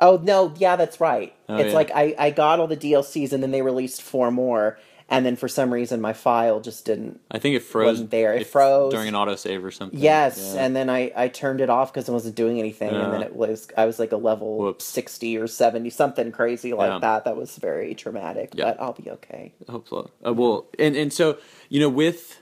oh 0.00 0.20
no, 0.22 0.52
yeah, 0.58 0.76
that's 0.76 1.00
right. 1.00 1.34
Oh, 1.48 1.56
it's 1.56 1.68
yeah. 1.68 1.74
like 1.74 1.90
I 1.94 2.14
I 2.18 2.30
got 2.30 2.60
all 2.60 2.66
the 2.66 2.76
DLCs, 2.76 3.32
and 3.32 3.42
then 3.42 3.50
they 3.50 3.62
released 3.62 4.02
four 4.02 4.30
more, 4.30 4.78
and 5.08 5.24
then 5.26 5.36
for 5.36 5.48
some 5.48 5.72
reason 5.72 6.00
my 6.00 6.12
file 6.12 6.60
just 6.60 6.84
didn't. 6.84 7.20
I 7.30 7.38
think 7.38 7.54
it 7.56 7.60
froze. 7.60 7.86
Wasn't 7.86 8.10
there. 8.10 8.34
It 8.34 8.46
froze. 8.46 8.92
during 8.92 9.08
an 9.08 9.14
autosave 9.14 9.62
or 9.62 9.70
something. 9.70 9.98
Yes, 9.98 10.52
Yeah. 10.54 10.64
and 10.64 10.74
then 10.74 10.88
I, 10.90 11.12
I 11.14 11.28
turned 11.28 11.60
it 11.60 11.70
off 11.70 11.92
because 11.92 12.08
it 12.08 12.12
wasn't 12.12 12.34
doing 12.36 12.58
anything, 12.58 12.90
and 12.90 13.12
then 13.12 13.22
it 13.22 13.34
was 13.36 13.68
I 13.76 13.84
was 13.86 13.98
like 13.98 14.12
a 14.12 14.16
level 14.16 14.58
Whoops. 14.58 14.84
sixty 14.84 15.36
or 15.36 15.46
seventy, 15.46 15.90
something 15.90 16.32
crazy 16.32 16.72
like 16.72 16.90
Yeah. 16.90 16.98
that. 17.00 17.24
That 17.24 17.36
was 17.36 17.56
very 17.56 17.94
traumatic, 17.94 18.50
Yeah. 18.54 18.64
but 18.64 18.80
I'll 18.80 18.92
be 18.94 19.10
okay. 19.10 19.52
I 19.68 19.72
hope 19.72 19.88
so. 19.88 20.10
Uh, 20.26 20.32
well, 20.32 20.66
and 20.78 20.96
and 20.96 21.12
so 21.12 21.38
you 21.68 21.80
know, 21.80 21.88
with 21.88 22.40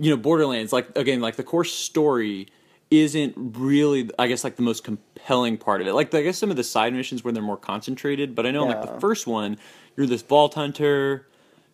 you 0.00 0.10
know 0.10 0.16
Borderlands, 0.16 0.72
like 0.72 0.96
again, 0.96 1.20
like 1.20 1.36
the 1.36 1.42
core 1.44 1.64
story 1.64 2.48
isn't 2.92 3.34
really, 3.36 4.10
I 4.18 4.26
guess, 4.26 4.44
like 4.44 4.56
the 4.56 4.62
most 4.62 4.84
compelling 4.84 5.56
part 5.56 5.80
of 5.80 5.86
it. 5.86 5.94
Like 5.94 6.12
I 6.14 6.22
guess 6.22 6.36
some 6.38 6.50
of 6.50 6.56
the 6.56 6.64
side 6.64 6.92
missions 6.92 7.24
where 7.24 7.32
they're 7.32 7.42
more 7.42 7.56
concentrated, 7.56 8.34
but 8.34 8.44
I 8.46 8.50
know 8.50 8.62
in, 8.64 8.68
like 8.68 8.82
the 8.82 9.00
first 9.00 9.26
one, 9.26 9.56
you're 9.96 10.06
this 10.06 10.22
vault 10.22 10.54
hunter, 10.54 11.26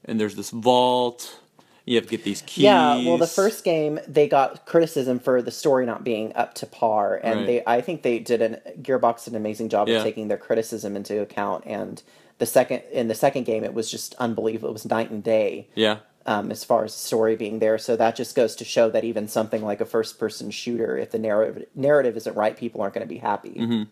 and 0.05 0.21
there's 0.21 0.37
this 0.37 0.51
vault. 0.51 1.41
You 1.85 1.97
have 1.97 2.05
to 2.05 2.11
get 2.11 2.23
these 2.23 2.43
keys. 2.43 2.65
Yeah, 2.65 2.97
well, 3.05 3.17
the 3.19 3.27
first 3.27 3.65
game 3.65 3.99
they 4.07 4.29
got 4.29 4.67
criticism 4.67 5.19
for 5.19 5.41
the 5.43 5.51
story 5.51 5.87
not 5.87 6.05
being 6.05 6.33
up 6.37 6.55
to 6.55 6.67
par, 6.67 7.19
and 7.23 7.41
Right. 7.41 7.47
they 7.47 7.63
I 7.67 7.81
think 7.81 8.03
they 8.03 8.19
did 8.19 8.41
an 8.43 8.59
Gearbox 8.83 9.25
did 9.25 9.33
an 9.33 9.39
amazing 9.39 9.71
job 9.71 9.89
Yeah. 9.89 9.97
of 9.97 10.03
taking 10.05 10.29
their 10.29 10.37
criticism 10.39 10.97
into 10.97 11.21
account. 11.21 11.65
And 11.67 12.03
the 12.39 12.47
second 12.47 12.83
in 12.93 13.09
the 13.09 13.15
second 13.15 13.45
game, 13.45 13.65
it 13.65 13.75
was 13.75 13.91
just 13.91 14.15
unbelievable. 14.19 14.69
It 14.69 14.75
was 14.75 14.85
night 14.87 15.11
and 15.11 15.25
day. 15.25 15.67
yeah, 15.75 15.97
um, 16.28 16.50
as 16.50 16.62
far 16.62 16.85
as 16.85 16.92
the 16.92 16.99
story 16.99 17.37
being 17.37 17.58
there. 17.58 17.78
So 17.78 17.97
that 17.97 18.14
just 18.14 18.37
goes 18.37 18.54
to 18.56 18.64
show 18.64 18.90
that 18.90 19.02
even 19.02 19.28
something 19.28 19.64
like 19.64 19.80
a 19.80 19.87
first 19.87 20.18
person 20.18 20.50
shooter, 20.50 20.99
if 20.99 21.11
the 21.11 21.18
narrative 21.18 21.66
narrative 21.75 22.18
isn't 22.18 22.37
right, 22.37 22.54
people 22.54 22.82
aren't 22.82 22.92
going 22.92 23.06
to 23.06 23.12
be 23.12 23.18
happy. 23.18 23.54
Mm-hmm. 23.54 23.82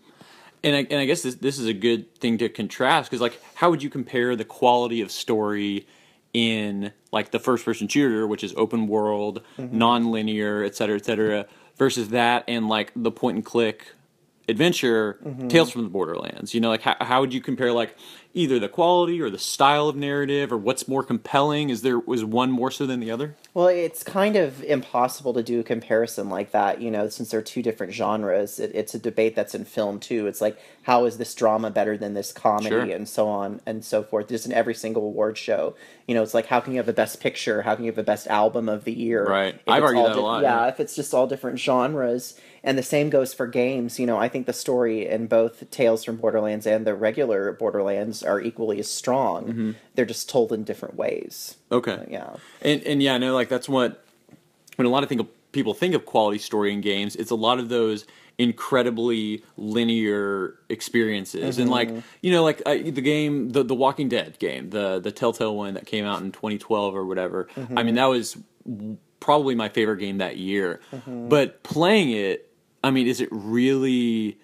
and 0.62 0.76
I, 0.76 0.86
and 0.90 1.00
I 1.00 1.06
guess 1.06 1.22
this 1.22 1.36
this 1.36 1.58
is 1.58 1.66
a 1.66 1.72
good 1.72 2.14
thing 2.16 2.36
to 2.38 2.50
contrast 2.50 3.10
because 3.10 3.22
like 3.22 3.40
how 3.54 3.70
would 3.70 3.82
you 3.82 3.88
compare 3.88 4.36
the 4.36 4.44
quality 4.44 5.00
of 5.00 5.10
story 5.10 5.86
in 6.34 6.92
like 7.10 7.30
the 7.30 7.38
first 7.38 7.64
person 7.64 7.88
shooter 7.88 8.26
which 8.26 8.44
is 8.44 8.52
open 8.56 8.86
world 8.86 9.40
non-linear 9.56 10.62
et 10.62 10.74
cetera 10.76 10.96
et 10.96 11.04
cetera 11.04 11.46
versus 11.78 12.10
that 12.10 12.44
and 12.48 12.68
like 12.68 12.92
the 12.94 13.10
point 13.10 13.36
and 13.36 13.44
click 13.44 13.92
adventure 14.48 15.18
mm-hmm. 15.24 15.48
tales 15.48 15.70
from 15.70 15.82
the 15.82 15.90
borderlands 15.90 16.54
you 16.54 16.60
know 16.60 16.68
like 16.68 16.82
how, 16.82 16.96
how 17.00 17.20
would 17.20 17.32
you 17.34 17.40
compare 17.40 17.72
like 17.72 17.96
either 18.36 18.58
the 18.58 18.68
quality 18.68 19.20
or 19.20 19.30
the 19.30 19.38
style 19.38 19.88
of 19.88 19.96
narrative 19.96 20.52
or 20.52 20.58
what's 20.58 20.86
more 20.86 21.02
compelling 21.02 21.70
is 21.70 21.80
there 21.80 21.98
was 21.98 22.22
one 22.22 22.50
more 22.50 22.70
so 22.70 22.84
than 22.84 23.00
the 23.00 23.10
other 23.10 23.34
Well, 23.54 23.68
it's 23.68 24.02
kind 24.02 24.36
of 24.36 24.62
impossible 24.62 25.32
to 25.32 25.42
do 25.42 25.60
a 25.60 25.62
comparison 25.62 26.28
like 26.28 26.50
that, 26.50 26.82
you 26.82 26.90
know, 26.90 27.08
since 27.08 27.30
they're 27.30 27.40
two 27.40 27.62
different 27.62 27.94
genres. 27.94 28.60
It, 28.60 28.72
it's 28.74 28.94
a 28.94 28.98
debate 28.98 29.34
that's 29.34 29.54
in 29.54 29.64
film 29.64 29.98
too. 29.98 30.26
It's 30.26 30.42
like, 30.42 30.58
how 30.82 31.06
is 31.06 31.16
this 31.16 31.34
drama 31.34 31.70
better 31.70 31.96
than 31.96 32.12
this 32.12 32.30
comedy, 32.30 32.68
Sure. 32.68 32.80
and 32.82 33.08
so 33.08 33.26
on 33.26 33.62
and 33.64 33.82
so 33.82 34.02
forth. 34.02 34.28
Just 34.28 34.44
in 34.44 34.52
every 34.52 34.74
single 34.74 35.04
award 35.04 35.38
show, 35.38 35.74
you 36.06 36.14
know, 36.14 36.22
it's 36.22 36.34
like, 36.34 36.44
how 36.46 36.60
can 36.60 36.74
you 36.74 36.78
have 36.78 36.86
the 36.86 36.92
best 36.92 37.20
picture? 37.20 37.62
How 37.62 37.74
can 37.74 37.84
you 37.84 37.90
have 37.90 37.96
the 37.96 38.02
best 38.02 38.26
album 38.26 38.68
of 38.68 38.84
the 38.84 38.92
year? 38.92 39.24
Right. 39.24 39.58
I've 39.66 39.82
argued 39.82 40.04
that 40.04 40.16
a 40.16 40.20
lot, 40.20 40.42
Yeah, 40.42 40.60
yeah. 40.60 40.68
if 40.68 40.78
it's 40.78 40.94
just 40.94 41.14
all 41.14 41.26
different 41.26 41.58
genres, 41.58 42.38
and 42.66 42.76
the 42.76 42.82
same 42.82 43.08
goes 43.10 43.32
for 43.32 43.46
games. 43.46 43.98
You 44.00 44.06
know, 44.06 44.18
I 44.18 44.28
think 44.28 44.46
the 44.46 44.52
story 44.52 45.08
in 45.08 45.28
both 45.28 45.70
Tales 45.70 46.04
from 46.04 46.16
Borderlands 46.16 46.66
and 46.66 46.84
the 46.84 46.94
regular 46.94 47.52
Borderlands 47.52 48.24
are 48.24 48.40
equally 48.40 48.80
as 48.80 48.90
strong. 48.90 49.46
Mm-hmm. 49.46 49.70
They're 49.94 50.04
just 50.04 50.28
told 50.28 50.52
in 50.52 50.64
different 50.64 50.96
ways. 50.96 51.56
okay 51.70 52.04
Yeah. 52.10 52.34
And 52.60 52.82
and 52.82 53.02
yeah, 53.02 53.14
I 53.14 53.18
know 53.18 53.34
like 53.34 53.48
that's 53.48 53.68
what 53.68 54.04
when 54.74 54.84
a 54.84 54.90
lot 54.90 55.04
of 55.04 55.08
think 55.08 55.20
of, 55.20 55.52
people 55.52 55.72
think 55.72 55.94
of 55.94 56.04
quality 56.04 56.38
story 56.38 56.72
in 56.72 56.80
games, 56.80 57.14
it's 57.14 57.30
a 57.30 57.36
lot 57.36 57.60
of 57.60 57.68
those 57.68 58.04
incredibly 58.36 59.42
linear 59.56 60.58
experiences. 60.68 61.58
And 61.58 61.70
like 61.70 61.88
mm-hmm. 61.88 62.00
you 62.20 62.32
know, 62.32 62.42
like 62.42 62.62
I, 62.66 62.82
the 62.82 63.00
game, 63.00 63.50
the 63.50 63.62
the 63.62 63.76
Walking 63.76 64.08
Dead 64.08 64.40
game, 64.40 64.70
the 64.70 64.98
the 64.98 65.12
Telltale 65.12 65.54
one 65.54 65.74
that 65.74 65.86
came 65.86 66.04
out 66.04 66.20
in 66.20 66.32
2012 66.32 66.96
or 66.96 67.06
whatever. 67.06 67.46
I 67.56 67.60
mean, 67.60 67.76
mm-hmm. 67.76 67.94
that 67.94 68.06
was 68.06 68.36
probably 69.20 69.54
my 69.54 69.68
favorite 69.68 69.98
game 69.98 70.18
that 70.18 70.36
year. 70.36 70.80
Mm-hmm. 70.92 71.28
But 71.28 71.62
playing 71.62 72.10
it, 72.10 72.46
I 72.84 72.90
mean, 72.90 73.06
is 73.06 73.20
it 73.20 73.28
really? 73.30 74.38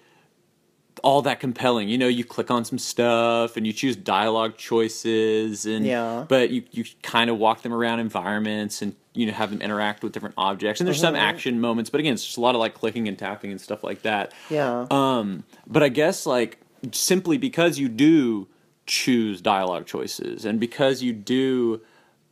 all 1.03 1.21
that 1.23 1.41
compelling. 1.41 1.89
You 1.89 1.97
know, 1.97 2.07
you 2.07 2.23
click 2.23 2.49
on 2.49 2.63
some 2.63 2.77
stuff 2.77 3.57
and 3.57 3.67
you 3.67 3.73
choose 3.73 3.93
dialogue 3.95 4.55
choices 4.55 5.65
and 5.65 5.85
Yeah. 5.85 6.23
but 6.29 6.49
you 6.51 6.63
you 6.71 6.85
kind 7.01 7.29
of 7.29 7.37
walk 7.37 7.61
them 7.61 7.73
around 7.73 7.99
environments 7.99 8.81
and 8.81 8.95
you 9.13 9.25
know 9.25 9.33
have 9.33 9.49
them 9.49 9.61
interact 9.61 10.01
with 10.01 10.13
different 10.13 10.35
objects. 10.37 10.79
And 10.79 10.87
there's 10.87 11.01
some 11.01 11.15
action 11.15 11.59
moments, 11.59 11.89
but 11.89 11.99
again, 11.99 12.13
it's 12.13 12.23
just 12.23 12.37
a 12.37 12.41
lot 12.41 12.55
of 12.55 12.59
like 12.59 12.73
clicking 12.75 13.09
and 13.09 13.17
tapping 13.19 13.51
and 13.51 13.59
stuff 13.59 13.83
like 13.83 14.03
that. 14.03 14.33
Yeah. 14.49 14.85
Um, 14.91 15.43
but 15.67 15.83
I 15.83 15.89
guess 15.89 16.25
like 16.25 16.59
simply 16.93 17.37
because 17.37 17.79
you 17.79 17.89
do 17.89 18.47
choose 18.85 19.41
dialogue 19.41 19.85
choices 19.87 20.45
and 20.45 20.57
because 20.57 21.01
you 21.03 21.11
do 21.11 21.81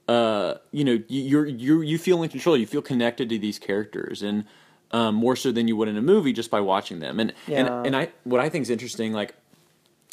uh, 0.08 0.56
you 0.72 0.84
know, 0.86 1.00
you- 1.10 1.24
you're 1.24 1.46
you 1.46 1.82
you 1.82 1.98
feel 1.98 2.24
in 2.24 2.30
control. 2.30 2.56
You 2.56 2.68
feel 2.68 2.82
connected 2.82 3.28
to 3.30 3.40
these 3.40 3.60
characters, 3.60 4.22
and 4.22 4.46
um, 4.91 5.15
more 5.15 5.36
so 5.36 5.51
than 5.51 5.67
you 5.67 5.75
would 5.77 5.88
in 5.88 5.97
a 5.97 6.01
movie 6.01 6.34
just 6.34 6.51
by 6.51 6.60
watching 6.60 6.99
them. 6.99 7.19
And 7.19 7.34
Yeah. 7.47 7.60
and 7.65 7.88
and 7.88 7.95
I 7.95 8.10
what 8.23 8.39
I 8.41 8.49
think 8.49 8.63
is 8.63 8.69
interesting, 8.69 9.13
like 9.13 9.36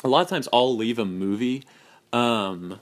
a 0.04 0.08
lot 0.08 0.22
of 0.22 0.28
times 0.28 0.48
I'll 0.52 0.76
leave 0.76 0.98
a 0.98 1.04
movie, 1.04 1.64
um, 2.12 2.80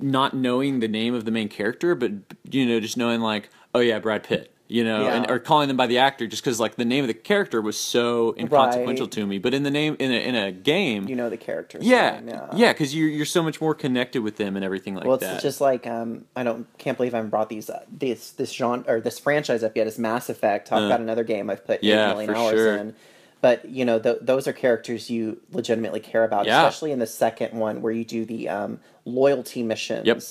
not 0.00 0.34
knowing 0.34 0.80
the 0.80 0.88
name 0.88 1.14
of 1.14 1.24
the 1.24 1.30
main 1.30 1.48
character, 1.48 1.94
but 1.94 2.12
you 2.50 2.66
know, 2.66 2.80
just 2.80 2.96
knowing 2.96 3.20
like, 3.20 3.50
oh 3.74 3.80
yeah, 3.80 3.98
Brad 3.98 4.22
Pitt. 4.22 4.52
You 4.68 4.82
know, 4.82 5.06
and 5.06 5.30
or 5.30 5.38
calling 5.38 5.68
them 5.68 5.76
by 5.76 5.86
the 5.86 5.98
actor 5.98 6.26
just 6.26 6.42
because 6.42 6.58
like 6.58 6.74
the 6.74 6.84
name 6.84 7.04
of 7.04 7.08
the 7.08 7.14
character 7.14 7.60
was 7.62 7.78
so 7.78 8.34
inconsequential 8.36 9.06
Right. 9.06 9.12
to 9.12 9.24
me. 9.26 9.38
But 9.38 9.54
in 9.54 9.62
the 9.62 9.70
name 9.70 9.96
in 10.00 10.10
a 10.10 10.14
in 10.28 10.34
a 10.34 10.50
game, 10.50 11.06
you 11.08 11.14
know 11.14 11.30
the 11.30 11.36
characters. 11.36 11.84
yeah, 11.86 12.18
name, 12.18 12.28
yeah. 12.30 12.48
yeah, 12.54 12.72
because 12.72 12.92
you're 12.92 13.08
you're 13.08 13.26
so 13.26 13.44
much 13.44 13.60
more 13.60 13.74
connected 13.76 14.22
with 14.22 14.38
them 14.38 14.56
and 14.56 14.64
everything 14.64 14.94
like 14.96 15.04
that. 15.04 15.08
Well, 15.08 15.18
it's 15.34 15.42
just 15.42 15.60
like 15.60 15.86
um, 15.86 16.24
I 16.34 16.42
don't 16.42 16.66
can't 16.78 16.96
believe 16.96 17.14
I 17.14 17.18
haven't 17.18 17.30
brought 17.30 17.48
these 17.48 17.70
uh, 17.70 17.84
this 17.88 18.32
this 18.32 18.50
genre 18.50 18.84
or 18.88 19.00
this 19.00 19.20
franchise 19.20 19.62
up 19.62 19.76
yet. 19.76 19.86
Is 19.86 20.00
Mass 20.00 20.28
Effect? 20.28 20.66
Talk 20.66 20.80
Uh, 20.82 20.86
about 20.86 21.00
another 21.00 21.22
game 21.22 21.48
I've 21.48 21.64
put 21.64 21.84
yeah, 21.84 22.10
eight 22.10 22.14
million 22.14 22.34
hours 22.34 22.52
sure. 22.58 22.76
in. 22.76 22.94
But 23.42 23.66
you 23.68 23.84
know 23.84 24.00
th- 24.00 24.18
those 24.22 24.48
are 24.48 24.52
characters 24.52 25.08
you 25.10 25.40
legitimately 25.52 26.00
care 26.00 26.24
about, 26.24 26.46
Yeah. 26.46 26.58
especially 26.66 26.90
in 26.90 26.98
the 26.98 27.06
second 27.06 27.56
one 27.56 27.82
where 27.82 27.92
you 27.92 28.04
do 28.04 28.24
the 28.24 28.48
um, 28.48 28.80
loyalty 29.04 29.62
missions. 29.62 30.06
Yep. 30.06 30.22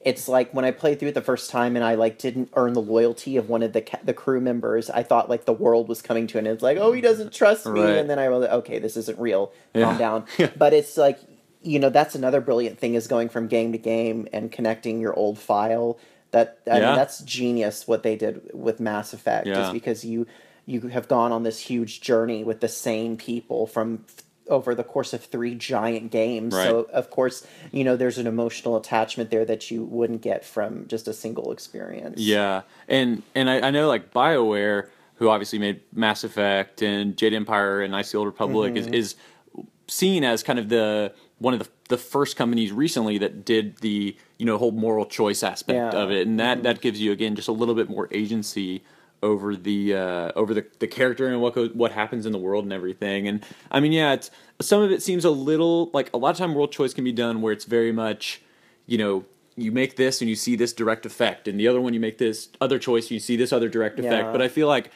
It's 0.00 0.28
like 0.28 0.52
when 0.54 0.64
I 0.64 0.70
played 0.70 1.00
through 1.00 1.08
it 1.08 1.14
the 1.14 1.20
first 1.20 1.50
time 1.50 1.74
and 1.74 1.84
I 1.84 1.96
like 1.96 2.18
didn't 2.18 2.50
earn 2.54 2.72
the 2.72 2.80
loyalty 2.80 3.36
of 3.36 3.48
one 3.48 3.62
of 3.64 3.72
the 3.72 3.80
ca- 3.82 3.98
the 4.04 4.14
crew 4.14 4.40
members. 4.40 4.88
I 4.90 5.02
thought 5.02 5.28
like 5.28 5.44
the 5.44 5.52
world 5.52 5.88
was 5.88 6.00
coming 6.02 6.26
to 6.28 6.38
an 6.38 6.46
end. 6.46 6.54
It's 6.54 6.62
like 6.62 6.78
oh 6.78 6.92
he 6.92 7.00
doesn't 7.00 7.32
trust 7.32 7.66
me, 7.66 7.80
Right. 7.80 7.96
and 7.96 8.08
then 8.08 8.18
I 8.18 8.28
was 8.28 8.42
like, 8.42 8.50
okay 8.50 8.78
this 8.78 8.96
isn't 8.96 9.18
real. 9.18 9.52
Yeah. 9.74 9.84
Calm 9.84 9.98
down. 9.98 10.24
but 10.56 10.72
it's 10.72 10.96
like 10.96 11.18
you 11.62 11.80
know 11.80 11.90
that's 11.90 12.14
another 12.14 12.40
brilliant 12.40 12.78
thing 12.78 12.94
is 12.94 13.08
going 13.08 13.28
from 13.28 13.48
game 13.48 13.72
to 13.72 13.78
game 13.78 14.28
and 14.32 14.52
connecting 14.52 15.00
your 15.00 15.14
old 15.14 15.36
file 15.38 15.98
that 16.30 16.58
I 16.70 16.78
Yeah. 16.78 16.86
mean, 16.86 16.94
that's 16.96 17.18
genius 17.20 17.88
what 17.88 18.04
they 18.04 18.14
did 18.14 18.50
with 18.54 18.78
mass 18.78 19.12
effect 19.12 19.48
Yeah. 19.48 19.66
is 19.66 19.72
because 19.72 20.04
you 20.04 20.26
you 20.64 20.82
have 20.88 21.08
gone 21.08 21.32
on 21.32 21.42
this 21.42 21.58
huge 21.58 22.00
journey 22.02 22.44
with 22.44 22.60
the 22.60 22.68
same 22.68 23.16
people 23.16 23.66
from 23.66 24.04
over 24.48 24.74
the 24.74 24.84
course 24.84 25.12
of 25.12 25.24
three 25.24 25.54
giant 25.54 26.10
games 26.10 26.54
so 26.54 26.86
of 26.92 27.10
course 27.10 27.46
you 27.72 27.84
know 27.84 27.96
there's 27.96 28.18
an 28.18 28.26
emotional 28.26 28.76
attachment 28.76 29.30
there 29.30 29.44
that 29.44 29.70
you 29.70 29.84
wouldn't 29.84 30.22
get 30.22 30.44
from 30.44 30.86
just 30.88 31.06
a 31.08 31.12
single 31.12 31.52
experience 31.52 32.20
Yeah, 32.20 32.62
and 32.88 33.22
and 33.34 33.48
I, 33.50 33.68
I 33.68 33.70
know 33.70 33.88
like 33.88 34.12
Bioware, 34.12 34.88
who 35.16 35.28
obviously 35.28 35.58
made 35.58 35.80
Mass 35.92 36.24
Effect 36.24 36.82
and 36.82 37.16
Jade 37.16 37.34
Empire 37.34 37.82
and 37.82 37.92
Knights 37.92 38.12
the 38.12 38.18
Old 38.18 38.26
Republic, 38.26 38.74
Mm-hmm. 38.74 38.94
is 38.94 39.14
is 39.14 39.64
seen 39.86 40.22
as 40.24 40.42
kind 40.42 40.58
of 40.58 40.68
the 40.68 41.12
one 41.38 41.54
of 41.54 41.60
the 41.60 41.68
the 41.88 41.96
first 41.98 42.36
companies 42.36 42.70
recently 42.72 43.16
that 43.18 43.44
did 43.44 43.78
the 43.78 44.14
you 44.38 44.44
know 44.46 44.58
whole 44.58 44.72
moral 44.72 45.06
choice 45.06 45.42
aspect 45.42 45.76
Yeah. 45.76 45.88
Mm-hmm. 45.90 45.96
of 45.98 46.10
it, 46.10 46.26
and 46.26 46.38
that 46.40 46.62
that 46.64 46.80
gives 46.80 47.00
you 47.00 47.12
again 47.12 47.34
just 47.36 47.48
a 47.48 47.52
little 47.52 47.74
bit 47.74 47.88
more 47.88 48.08
agency 48.10 48.82
over 49.22 49.56
the 49.56 49.94
uh, 49.94 50.32
over 50.36 50.54
the, 50.54 50.66
the 50.78 50.86
character 50.86 51.26
and 51.26 51.40
what 51.40 51.54
goes, 51.54 51.70
what 51.72 51.92
happens 51.92 52.26
in 52.26 52.32
the 52.32 52.38
world 52.38 52.64
and 52.64 52.72
everything. 52.72 53.28
And 53.28 53.44
I 53.70 53.80
mean, 53.80 53.92
yeah, 53.92 54.12
it's 54.12 54.30
some 54.60 54.82
of 54.82 54.90
it 54.90 55.02
seems 55.02 55.24
a 55.24 55.30
little 55.30 55.90
like 55.92 56.10
a 56.12 56.16
lot 56.16 56.30
of 56.30 56.36
time 56.36 56.50
moral 56.50 56.68
choice 56.68 56.94
can 56.94 57.04
be 57.04 57.12
done 57.12 57.42
where 57.42 57.52
it's 57.52 57.64
very 57.64 57.92
much 57.92 58.42
you 58.86 58.98
know 58.98 59.24
you 59.56 59.72
make 59.72 59.96
this 59.96 60.20
and 60.20 60.30
you 60.30 60.36
see 60.36 60.56
this 60.56 60.72
direct 60.72 61.04
effect, 61.04 61.48
and 61.48 61.58
the 61.58 61.68
other 61.68 61.80
one 61.80 61.94
you 61.94 62.00
make 62.00 62.18
this 62.18 62.48
other 62.60 62.78
choice 62.78 63.04
and 63.04 63.12
you 63.12 63.20
see 63.20 63.36
this 63.36 63.52
other 63.52 63.68
direct 63.68 63.98
effect. 63.98 64.26
Yeah. 64.26 64.32
But 64.32 64.42
I 64.42 64.48
feel 64.48 64.68
like 64.68 64.90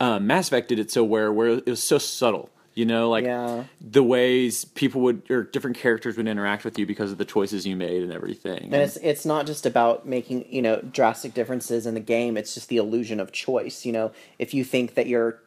uh, 0.00 0.18
Mass 0.18 0.48
Effect 0.48 0.68
did 0.68 0.78
it 0.78 0.90
so 0.90 1.04
where 1.04 1.32
where 1.32 1.48
it 1.48 1.66
was 1.66 1.82
so 1.82 1.98
subtle. 1.98 2.50
You 2.74 2.86
know, 2.86 3.08
like 3.08 3.24
Yeah. 3.24 3.64
the 3.80 4.02
ways 4.02 4.64
people 4.64 5.00
would 5.02 5.30
or 5.30 5.44
different 5.44 5.76
characters 5.76 6.16
would 6.16 6.26
interact 6.26 6.64
with 6.64 6.76
you 6.78 6.86
because 6.86 7.12
of 7.12 7.18
the 7.18 7.24
choices 7.24 7.64
you 7.64 7.76
made 7.76 8.02
and 8.02 8.12
everything. 8.12 8.64
And 8.64 8.74
it's 8.74 8.96
it's 8.96 9.24
not 9.24 9.46
just 9.46 9.64
about 9.64 10.06
making 10.06 10.46
you 10.52 10.60
know 10.60 10.80
drastic 10.80 11.34
differences 11.34 11.86
in 11.86 11.94
the 11.94 12.00
game. 12.00 12.36
It's 12.36 12.52
just 12.54 12.68
the 12.68 12.78
illusion 12.78 13.20
of 13.20 13.30
choice. 13.30 13.84
You 13.86 13.92
know, 13.92 14.12
if 14.40 14.52
you 14.54 14.64
think 14.64 14.94
that 14.94 15.06
you're 15.06 15.38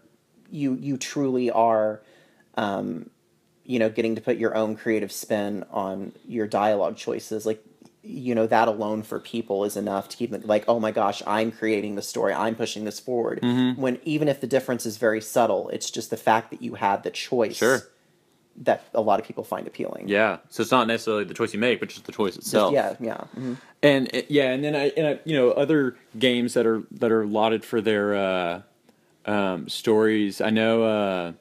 you 0.49 0.75
you 0.75 0.95
truly 0.95 1.51
are, 1.51 2.01
um, 2.55 3.09
you 3.65 3.77
know, 3.79 3.89
getting 3.89 4.15
to 4.15 4.21
put 4.21 4.37
your 4.37 4.55
own 4.55 4.77
creative 4.77 5.11
spin 5.11 5.65
on 5.69 6.13
your 6.25 6.47
dialogue 6.47 6.95
choices, 6.95 7.45
like 7.45 7.61
you 8.09 8.33
know 8.33 8.47
that 8.47 8.67
alone 8.67 9.03
for 9.03 9.19
people 9.19 9.65
is 9.65 9.75
enough 9.75 10.07
to 10.09 10.15
keep 10.17 10.31
them 10.31 10.41
like 10.45 10.63
oh 10.67 10.79
my 10.79 10.91
gosh 10.91 11.21
i'm 11.27 11.51
creating 11.51 11.95
the 11.95 12.01
story 12.01 12.33
i'm 12.33 12.55
pushing 12.55 12.85
this 12.85 12.99
forward 12.99 13.39
Mm-hmm. 13.41 13.81
when 13.81 13.99
even 14.03 14.27
if 14.29 14.39
the 14.41 14.47
difference 14.47 14.85
is 14.85 14.97
very 14.97 15.19
subtle 15.21 15.67
it's 15.69 15.91
just 15.91 16.09
the 16.09 16.17
fact 16.17 16.51
that 16.51 16.61
you 16.61 16.75
had 16.75 17.03
the 17.03 17.11
choice 17.11 17.57
Sure. 17.57 17.81
that 18.63 18.83
a 18.93 19.01
lot 19.01 19.19
of 19.19 19.25
people 19.25 19.43
find 19.43 19.67
appealing 19.67 20.07
yeah, 20.07 20.37
so 20.49 20.61
it's 20.61 20.71
not 20.71 20.87
necessarily 20.87 21.25
the 21.25 21.33
choice 21.33 21.53
you 21.53 21.59
make, 21.59 21.79
but 21.79 21.89
just 21.89 22.05
the 22.05 22.11
choice 22.11 22.35
Just- 22.35 22.47
itself. 22.47 22.73
yeah 22.73 22.95
yeah 22.99 23.23
mhm. 23.37 23.57
and 23.83 24.09
uh, 24.15 24.21
yeah, 24.29 24.51
and 24.53 24.63
then 24.63 24.75
I, 24.75 24.85
and 24.97 25.07
I, 25.07 25.19
you 25.25 25.35
know, 25.35 25.51
other 25.51 25.95
games 26.17 26.53
that 26.55 26.65
are 26.65 26.83
that 26.91 27.11
are 27.11 27.25
lauded 27.27 27.63
for 27.65 27.81
their 27.81 28.15
uh, 28.15 28.61
um, 29.25 29.67
stories. 29.69 30.39
I 30.41 30.49
know, 30.49 30.83
uh, 30.83 31.33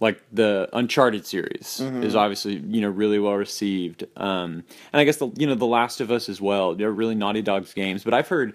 like 0.00 0.20
the 0.32 0.68
Uncharted 0.72 1.24
series 1.26 1.80
is 2.02 2.14
obviously 2.16 2.56
you 2.56 2.80
know 2.80 2.88
really 2.88 3.18
well 3.18 3.34
received, 3.34 4.04
um, 4.16 4.64
and 4.92 5.00
I 5.00 5.04
guess 5.04 5.16
the 5.16 5.30
you 5.38 5.46
know 5.46 5.54
the 5.54 5.66
Last 5.66 6.00
of 6.00 6.10
Us 6.10 6.28
as 6.28 6.40
well. 6.40 6.74
They're 6.74 6.92
really 6.92 7.14
Naughty 7.14 7.42
Dog's 7.42 7.72
games, 7.72 8.04
but 8.04 8.12
I've 8.12 8.28
heard 8.28 8.54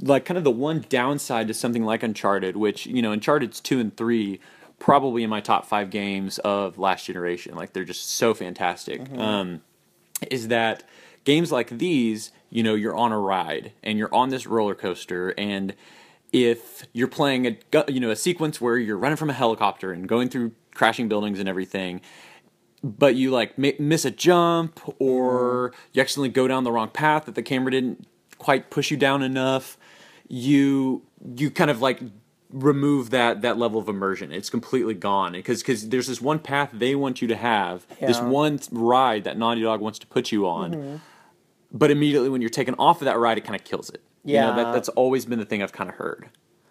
like 0.00 0.24
kind 0.24 0.38
of 0.38 0.44
the 0.44 0.50
one 0.50 0.84
downside 0.88 1.48
to 1.48 1.54
something 1.54 1.84
like 1.84 2.02
Uncharted, 2.02 2.56
which 2.56 2.86
you 2.86 3.02
know 3.02 3.12
Uncharted's 3.12 3.60
two 3.60 3.80
and 3.80 3.96
three. 3.96 4.40
Probably 4.78 5.22
in 5.22 5.28
my 5.28 5.42
top 5.42 5.66
five 5.66 5.90
games 5.90 6.38
of 6.38 6.78
last 6.78 7.04
generation. 7.04 7.54
Like 7.54 7.74
they're 7.74 7.84
just 7.84 8.12
so 8.12 8.32
fantastic. 8.32 9.12
Um, 9.12 9.60
is 10.30 10.48
that 10.48 10.84
games 11.24 11.52
like 11.52 11.68
these, 11.68 12.30
you 12.48 12.62
know, 12.62 12.74
you're 12.74 12.96
on 12.96 13.12
a 13.12 13.18
ride 13.18 13.72
and 13.82 13.98
you're 13.98 14.14
on 14.14 14.30
this 14.30 14.46
roller 14.46 14.74
coaster 14.74 15.34
and 15.36 15.74
if 16.32 16.86
you're 16.92 17.08
playing 17.08 17.46
a 17.46 17.58
you 17.88 18.00
know 18.00 18.10
a 18.10 18.16
sequence 18.16 18.60
where 18.60 18.78
you're 18.78 18.96
running 18.96 19.16
from 19.16 19.30
a 19.30 19.34
helicopter 19.34 19.92
and 19.92 20.08
going 20.08 20.28
through 20.28 20.52
crashing 20.80 21.08
buildings 21.08 21.38
and 21.38 21.48
everything 21.48 22.00
but 22.82 23.14
you 23.14 23.30
like 23.30 23.58
mi- 23.58 23.76
miss 23.78 24.06
a 24.06 24.10
jump 24.10 24.80
or 24.98 25.72
mm-hmm. 25.72 25.90
you 25.92 26.00
accidentally 26.00 26.30
go 26.30 26.48
down 26.48 26.64
the 26.64 26.72
wrong 26.72 26.88
path 26.88 27.26
that 27.26 27.34
the 27.34 27.42
camera 27.42 27.70
didn't 27.70 28.06
quite 28.38 28.70
push 28.70 28.90
you 28.90 28.96
down 28.96 29.22
enough 29.22 29.76
you 30.26 31.02
you 31.36 31.50
kind 31.50 31.70
of 31.70 31.82
like 31.82 32.00
remove 32.52 33.10
that 33.10 33.42
that 33.42 33.58
level 33.58 33.78
of 33.78 33.88
immersion. 33.88 34.32
It's 34.32 34.50
completely 34.50 34.94
gone 34.94 35.32
because 35.32 35.62
because 35.62 35.88
there's 35.88 36.06
this 36.06 36.20
one 36.20 36.38
path 36.38 36.70
they 36.72 36.94
want 36.94 37.20
you 37.22 37.28
to 37.28 37.36
have 37.36 37.86
this 38.00 38.20
one 38.20 38.58
ride 38.72 39.24
that 39.24 39.38
naughty 39.38 39.62
dog 39.62 39.80
wants 39.80 39.98
to 40.00 40.06
put 40.06 40.32
you 40.32 40.48
on 40.48 40.72
mm-hmm. 40.72 40.96
but 41.72 41.90
immediately 41.90 42.28
when 42.28 42.40
you're 42.40 42.50
taken 42.50 42.74
off 42.78 43.00
of 43.00 43.04
that 43.04 43.18
ride 43.18 43.38
it 43.38 43.44
kind 43.44 43.58
of 43.58 43.64
kills 43.64 43.90
it. 43.90 44.02
You 44.24 44.36
know, 44.36 44.56
that, 44.56 44.66
Yeah. 44.66 44.72
that's 44.72 44.88
always 44.90 45.24
been 45.24 45.38
the 45.38 45.44
thing 45.44 45.62
i've 45.62 45.72
kind 45.72 45.88
of 45.88 45.96
heard 45.96 46.28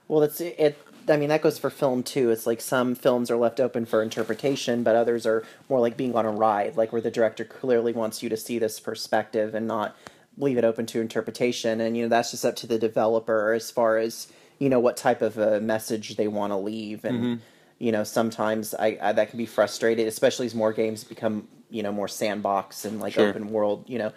Well, 0.09 0.23
it's 0.23 0.41
it. 0.41 0.77
I 1.07 1.15
mean, 1.17 1.29
that 1.29 1.41
goes 1.41 1.57
for 1.57 1.69
film 1.69 2.03
too. 2.03 2.29
It's 2.29 2.45
like 2.45 2.59
some 2.61 2.93
films 2.93 3.31
are 3.31 3.37
left 3.37 3.59
open 3.59 3.85
for 3.85 4.03
interpretation, 4.03 4.83
but 4.83 4.95
others 4.95 5.25
are 5.25 5.43
more 5.69 5.79
like 5.79 5.95
being 5.97 6.13
on 6.15 6.25
a 6.25 6.29
ride, 6.31 6.75
like 6.77 6.91
where 6.91 7.01
the 7.01 7.09
director 7.09 7.45
clearly 7.45 7.93
wants 7.93 8.21
you 8.21 8.29
to 8.29 8.37
see 8.37 8.59
this 8.59 8.79
perspective 8.79 9.55
and 9.55 9.65
not 9.67 9.95
leave 10.37 10.57
it 10.57 10.63
open 10.63 10.85
to 10.87 11.01
interpretation. 11.01 11.79
And 11.81 11.95
you 11.95 12.03
know, 12.03 12.09
that's 12.09 12.31
just 12.31 12.45
up 12.45 12.55
to 12.57 12.67
the 12.67 12.77
developer 12.77 13.53
as 13.53 13.71
far 13.71 13.97
as 13.97 14.27
you 14.59 14.67
know 14.69 14.79
what 14.79 14.97
type 14.97 15.21
of 15.21 15.37
a 15.37 15.59
message 15.61 16.15
they 16.15 16.27
want 16.27 16.51
to 16.51 16.57
leave. 16.57 17.05
And 17.05 17.19
Mm-hmm. 17.19 17.41
you 17.79 17.91
know, 17.91 18.03
sometimes 18.03 18.75
I, 18.75 18.97
I 19.01 19.11
that 19.13 19.29
can 19.29 19.37
be 19.37 19.45
frustrated, 19.47 20.07
especially 20.07 20.45
as 20.47 20.53
more 20.53 20.73
games 20.73 21.03
become 21.03 21.47
you 21.71 21.81
know 21.83 21.91
more 21.91 22.07
sandbox 22.07 22.83
and 22.85 22.99
like 22.99 23.13
Sure. 23.13 23.29
open 23.29 23.49
world. 23.49 23.85
You 23.87 23.99
know. 23.99 24.11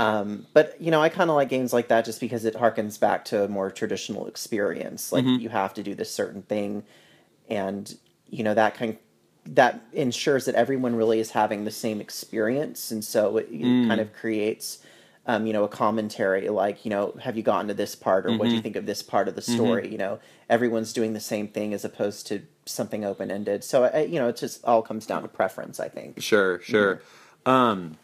Um, 0.00 0.46
but 0.54 0.80
you 0.80 0.90
know, 0.90 1.02
I 1.02 1.08
kind 1.10 1.28
of 1.30 1.36
like 1.36 1.50
games 1.50 1.72
like 1.72 1.88
that 1.88 2.04
just 2.06 2.20
because 2.20 2.44
it 2.46 2.54
harkens 2.54 2.98
back 2.98 3.24
to 3.26 3.44
a 3.44 3.48
more 3.48 3.70
traditional 3.70 4.26
experience. 4.26 5.12
Like 5.12 5.24
Mm-hmm. 5.26 5.40
you 5.42 5.48
have 5.50 5.74
to 5.74 5.82
do 5.82 5.94
this 5.94 6.10
certain 6.12 6.42
thing, 6.42 6.84
and 7.48 7.94
you 8.28 8.42
know 8.44 8.54
that 8.54 8.74
kind 8.74 8.96
that 9.46 9.80
ensures 9.92 10.44
that 10.46 10.54
everyone 10.54 10.94
really 10.96 11.20
is 11.20 11.32
having 11.32 11.64
the 11.64 11.70
same 11.70 12.00
experience, 12.00 12.90
and 12.90 13.04
so 13.04 13.36
it, 13.38 13.48
it 13.50 13.82
Mm. 13.84 13.88
kind 13.88 14.00
of 14.00 14.12
creates. 14.12 14.78
Um, 15.26 15.46
you 15.46 15.52
know, 15.52 15.64
a 15.64 15.68
commentary 15.68 16.48
like, 16.48 16.84
you 16.84 16.90
know, 16.90 17.12
have 17.22 17.36
you 17.36 17.42
gotten 17.42 17.68
to 17.68 17.74
this 17.74 17.94
part, 17.94 18.26
or 18.26 18.32
what 18.32 18.44
Mm-hmm. 18.44 18.50
do 18.50 18.56
you 18.56 18.62
think 18.62 18.74
of 18.76 18.86
this 18.86 19.02
part 19.02 19.28
of 19.28 19.34
the 19.36 19.42
story? 19.42 19.86
You 19.88 19.98
know, 19.98 20.18
everyone's 20.48 20.92
doing 20.94 21.12
the 21.12 21.20
same 21.20 21.46
thing 21.46 21.74
as 21.74 21.84
opposed 21.84 22.26
to 22.28 22.42
something 22.64 23.04
open 23.04 23.30
ended. 23.30 23.62
So, 23.62 23.84
I, 23.84 24.00
you 24.04 24.18
know, 24.18 24.28
it 24.28 24.36
just 24.36 24.64
all 24.64 24.82
comes 24.82 25.06
down 25.06 25.22
to 25.22 25.28
preference, 25.28 25.78
I 25.78 25.88
think. 25.88 26.20
Sure, 26.20 26.60
sure. 26.60 27.00
Um, 27.46 27.98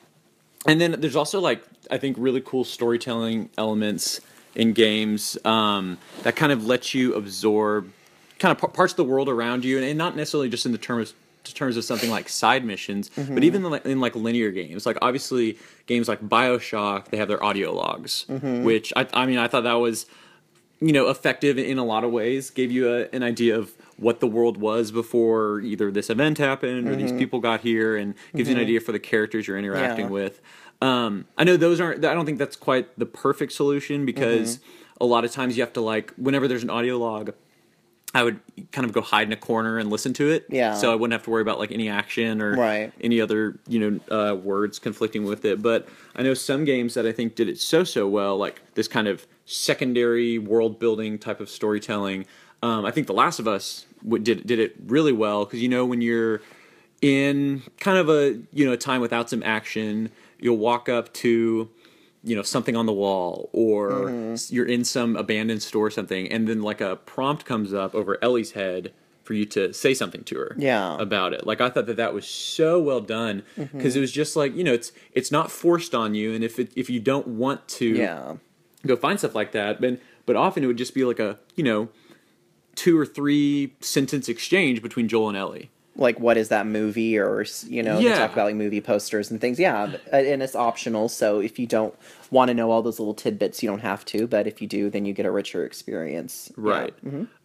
and 0.66 0.80
then 0.80 0.96
there's 1.00 1.16
also 1.16 1.40
like 1.40 1.62
I 1.90 1.98
think 1.98 2.16
really 2.18 2.40
cool 2.40 2.64
storytelling 2.64 3.50
elements 3.58 4.20
in 4.54 4.72
games 4.72 5.36
um, 5.44 5.98
that 6.22 6.34
kind 6.36 6.50
of 6.52 6.66
let 6.66 6.94
you 6.94 7.14
absorb 7.14 7.90
kind 8.38 8.52
of 8.52 8.60
p- 8.60 8.74
parts 8.74 8.92
of 8.92 8.96
the 8.96 9.04
world 9.04 9.28
around 9.28 9.64
you, 9.64 9.76
and, 9.76 9.86
and 9.86 9.96
not 9.98 10.16
necessarily 10.16 10.48
just 10.48 10.66
in 10.66 10.72
the 10.72 10.78
terms 10.78 11.14
terms 11.54 11.76
of 11.76 11.84
something 11.84 12.10
like 12.10 12.28
side 12.28 12.64
missions, 12.64 13.08
but 13.14 13.44
even 13.44 13.64
in, 13.64 13.70
like- 13.70 13.86
in 13.86 14.00
like 14.00 14.16
linear 14.16 14.50
games. 14.50 14.84
Like 14.84 14.98
obviously 15.00 15.56
games 15.86 16.08
like 16.08 16.20
Bioshock, 16.20 17.06
they 17.10 17.18
have 17.18 17.28
their 17.28 17.40
audio 17.42 17.72
logs, 17.72 18.26
which 18.28 18.92
I, 18.96 19.06
I 19.14 19.26
mean 19.26 19.38
I 19.38 19.46
thought 19.46 19.62
that 19.64 19.74
was 19.74 20.06
you 20.80 20.92
know 20.92 21.08
effective 21.08 21.56
in 21.56 21.78
a 21.78 21.84
lot 21.84 22.02
of 22.04 22.10
ways 22.10 22.50
gave 22.50 22.70
you 22.72 22.92
a, 22.92 23.08
an 23.14 23.22
idea 23.22 23.56
of 23.58 23.72
what 23.98 24.20
the 24.20 24.26
world 24.26 24.56
was 24.58 24.90
before 24.90 25.60
either 25.60 25.90
this 25.90 26.10
event 26.10 26.38
happened 26.38 26.88
or 26.88 26.96
these 26.96 27.12
people 27.12 27.40
got 27.40 27.60
here 27.60 27.96
and 27.96 28.14
gives 28.34 28.48
you 28.48 28.54
an 28.54 28.60
idea 28.60 28.80
for 28.80 28.92
the 28.92 28.98
characters 28.98 29.46
you're 29.46 29.58
interacting 29.58 30.06
Yeah. 30.06 30.10
with 30.12 30.40
um, 30.82 31.24
i 31.38 31.44
know 31.44 31.56
those 31.56 31.80
aren't 31.80 32.04
i 32.04 32.12
don't 32.14 32.26
think 32.26 32.38
that's 32.38 32.56
quite 32.56 32.98
the 32.98 33.06
perfect 33.06 33.52
solution 33.52 34.04
because 34.04 34.60
a 35.00 35.06
lot 35.06 35.24
of 35.24 35.30
times 35.32 35.56
you 35.56 35.62
have 35.62 35.72
to 35.72 35.80
like 35.80 36.12
whenever 36.18 36.46
there's 36.48 36.62
an 36.62 36.70
audio 36.70 36.98
log 36.98 37.32
I 38.14 38.22
would 38.22 38.40
kind 38.72 38.86
of 38.86 38.94
go 38.94 39.02
hide 39.02 39.26
in 39.26 39.32
a 39.34 39.36
corner 39.36 39.76
and 39.76 39.90
listen 39.90 40.14
to 40.14 40.30
it. 40.30 40.46
Yeah. 40.48 40.72
So 40.74 40.90
I 40.90 40.94
wouldn't 40.94 41.12
have 41.12 41.24
to 41.24 41.30
worry 41.30 41.42
about 41.42 41.58
like 41.58 41.70
any 41.70 41.90
action 41.90 42.40
or 42.40 42.54
Right. 42.56 42.90
any 43.02 43.20
other 43.20 43.58
you 43.68 43.78
know 43.78 44.00
uh, 44.30 44.34
words 44.34 44.78
conflicting 44.78 45.24
with 45.24 45.44
it. 45.44 45.60
But 45.60 45.86
I 46.14 46.22
know 46.22 46.32
some 46.32 46.64
games 46.64 46.94
that 46.94 47.04
I 47.04 47.12
think 47.12 47.34
did 47.34 47.46
it 47.46 47.58
so 47.58 47.84
so 47.84 48.08
well, 48.08 48.38
like 48.38 48.62
this 48.74 48.88
kind 48.88 49.06
of 49.06 49.26
secondary 49.44 50.38
world 50.38 50.78
building 50.78 51.18
type 51.18 51.40
of 51.40 51.50
storytelling. 51.50 52.24
Um, 52.66 52.84
I 52.84 52.90
think 52.90 53.06
The 53.06 53.12
Last 53.14 53.38
of 53.38 53.46
Us 53.46 53.86
w- 54.02 54.22
did 54.22 54.46
did 54.46 54.58
it 54.58 54.74
really 54.86 55.12
well 55.12 55.44
because 55.44 55.60
you 55.62 55.68
know 55.68 55.84
when 55.86 56.00
you're 56.00 56.40
in 57.02 57.62
kind 57.78 57.98
of 57.98 58.08
a 58.08 58.38
you 58.52 58.64
know 58.66 58.72
a 58.72 58.76
time 58.76 59.00
without 59.00 59.28
some 59.30 59.42
action, 59.42 60.10
you'll 60.38 60.56
walk 60.56 60.88
up 60.88 61.12
to 61.14 61.68
you 62.24 62.34
know 62.36 62.42
something 62.42 62.74
on 62.76 62.86
the 62.86 62.92
wall 62.92 63.50
or 63.52 63.90
Mm-hmm. 63.90 64.54
you're 64.54 64.66
in 64.66 64.84
some 64.84 65.16
abandoned 65.16 65.62
store 65.62 65.86
or 65.86 65.90
something 65.90 66.30
and 66.32 66.48
then 66.48 66.60
like 66.62 66.80
a 66.80 66.96
prompt 66.96 67.44
comes 67.44 67.72
up 67.72 67.94
over 67.94 68.18
Ellie's 68.22 68.52
head 68.52 68.92
for 69.22 69.34
you 69.34 69.44
to 69.44 69.72
say 69.72 69.92
something 69.94 70.22
to 70.24 70.36
her 70.36 70.56
Yeah. 70.58 70.96
about 71.00 71.32
it 71.34 71.46
like 71.46 71.60
I 71.60 71.68
thought 71.70 71.86
that 71.86 71.96
that 71.98 72.14
was 72.14 72.26
so 72.26 72.80
well 72.80 73.00
done 73.00 73.42
Mm-hmm. 73.56 73.76
because 73.78 73.94
it 73.94 74.00
was 74.00 74.10
just 74.10 74.34
like 74.34 74.56
you 74.56 74.64
know 74.64 74.72
it's 74.72 74.90
it's 75.12 75.30
not 75.30 75.50
forced 75.52 75.94
on 75.94 76.14
you 76.14 76.32
and 76.34 76.42
if 76.42 76.58
it, 76.58 76.72
if 76.74 76.90
you 76.90 76.98
don't 76.98 77.26
want 77.28 77.68
to 77.80 77.86
Yeah. 77.86 78.36
go 78.84 78.96
find 78.96 79.18
stuff 79.20 79.34
like 79.36 79.52
that 79.52 79.80
but 79.80 80.00
but 80.26 80.34
often 80.34 80.64
it 80.64 80.66
would 80.66 80.78
just 80.78 80.94
be 80.94 81.04
like 81.04 81.20
a 81.20 81.38
you 81.54 81.62
know 81.62 81.88
two 82.76 82.96
or 82.98 83.04
three 83.04 83.74
sentence 83.80 84.28
exchange 84.28 84.80
between 84.82 85.08
Joel 85.08 85.28
and 85.30 85.36
Ellie 85.36 85.70
like 85.98 86.20
what 86.20 86.36
is 86.36 86.50
that 86.50 86.66
movie 86.66 87.16
or 87.18 87.42
you 87.68 87.82
know 87.82 87.96
they 87.96 88.04
Yeah. 88.04 88.18
talk 88.18 88.34
about 88.34 88.44
like 88.44 88.54
movie 88.54 88.82
posters 88.82 89.30
and 89.30 89.40
things 89.40 89.58
yeah 89.58 89.96
and 90.12 90.42
it's 90.42 90.54
optional 90.54 91.08
so 91.08 91.40
if 91.40 91.58
you 91.58 91.66
don't 91.66 91.94
want 92.30 92.48
to 92.50 92.54
know 92.54 92.70
all 92.70 92.82
those 92.82 92.98
little 92.98 93.14
tidbits 93.14 93.62
you 93.62 93.70
don't 93.70 93.80
have 93.80 94.04
to 94.04 94.26
but 94.26 94.46
if 94.46 94.60
you 94.60 94.68
do 94.68 94.90
then 94.90 95.06
you 95.06 95.14
get 95.14 95.24
a 95.24 95.30
richer 95.30 95.64
experience 95.64 96.52
Yeah. 96.54 96.62
Right. 96.70 96.94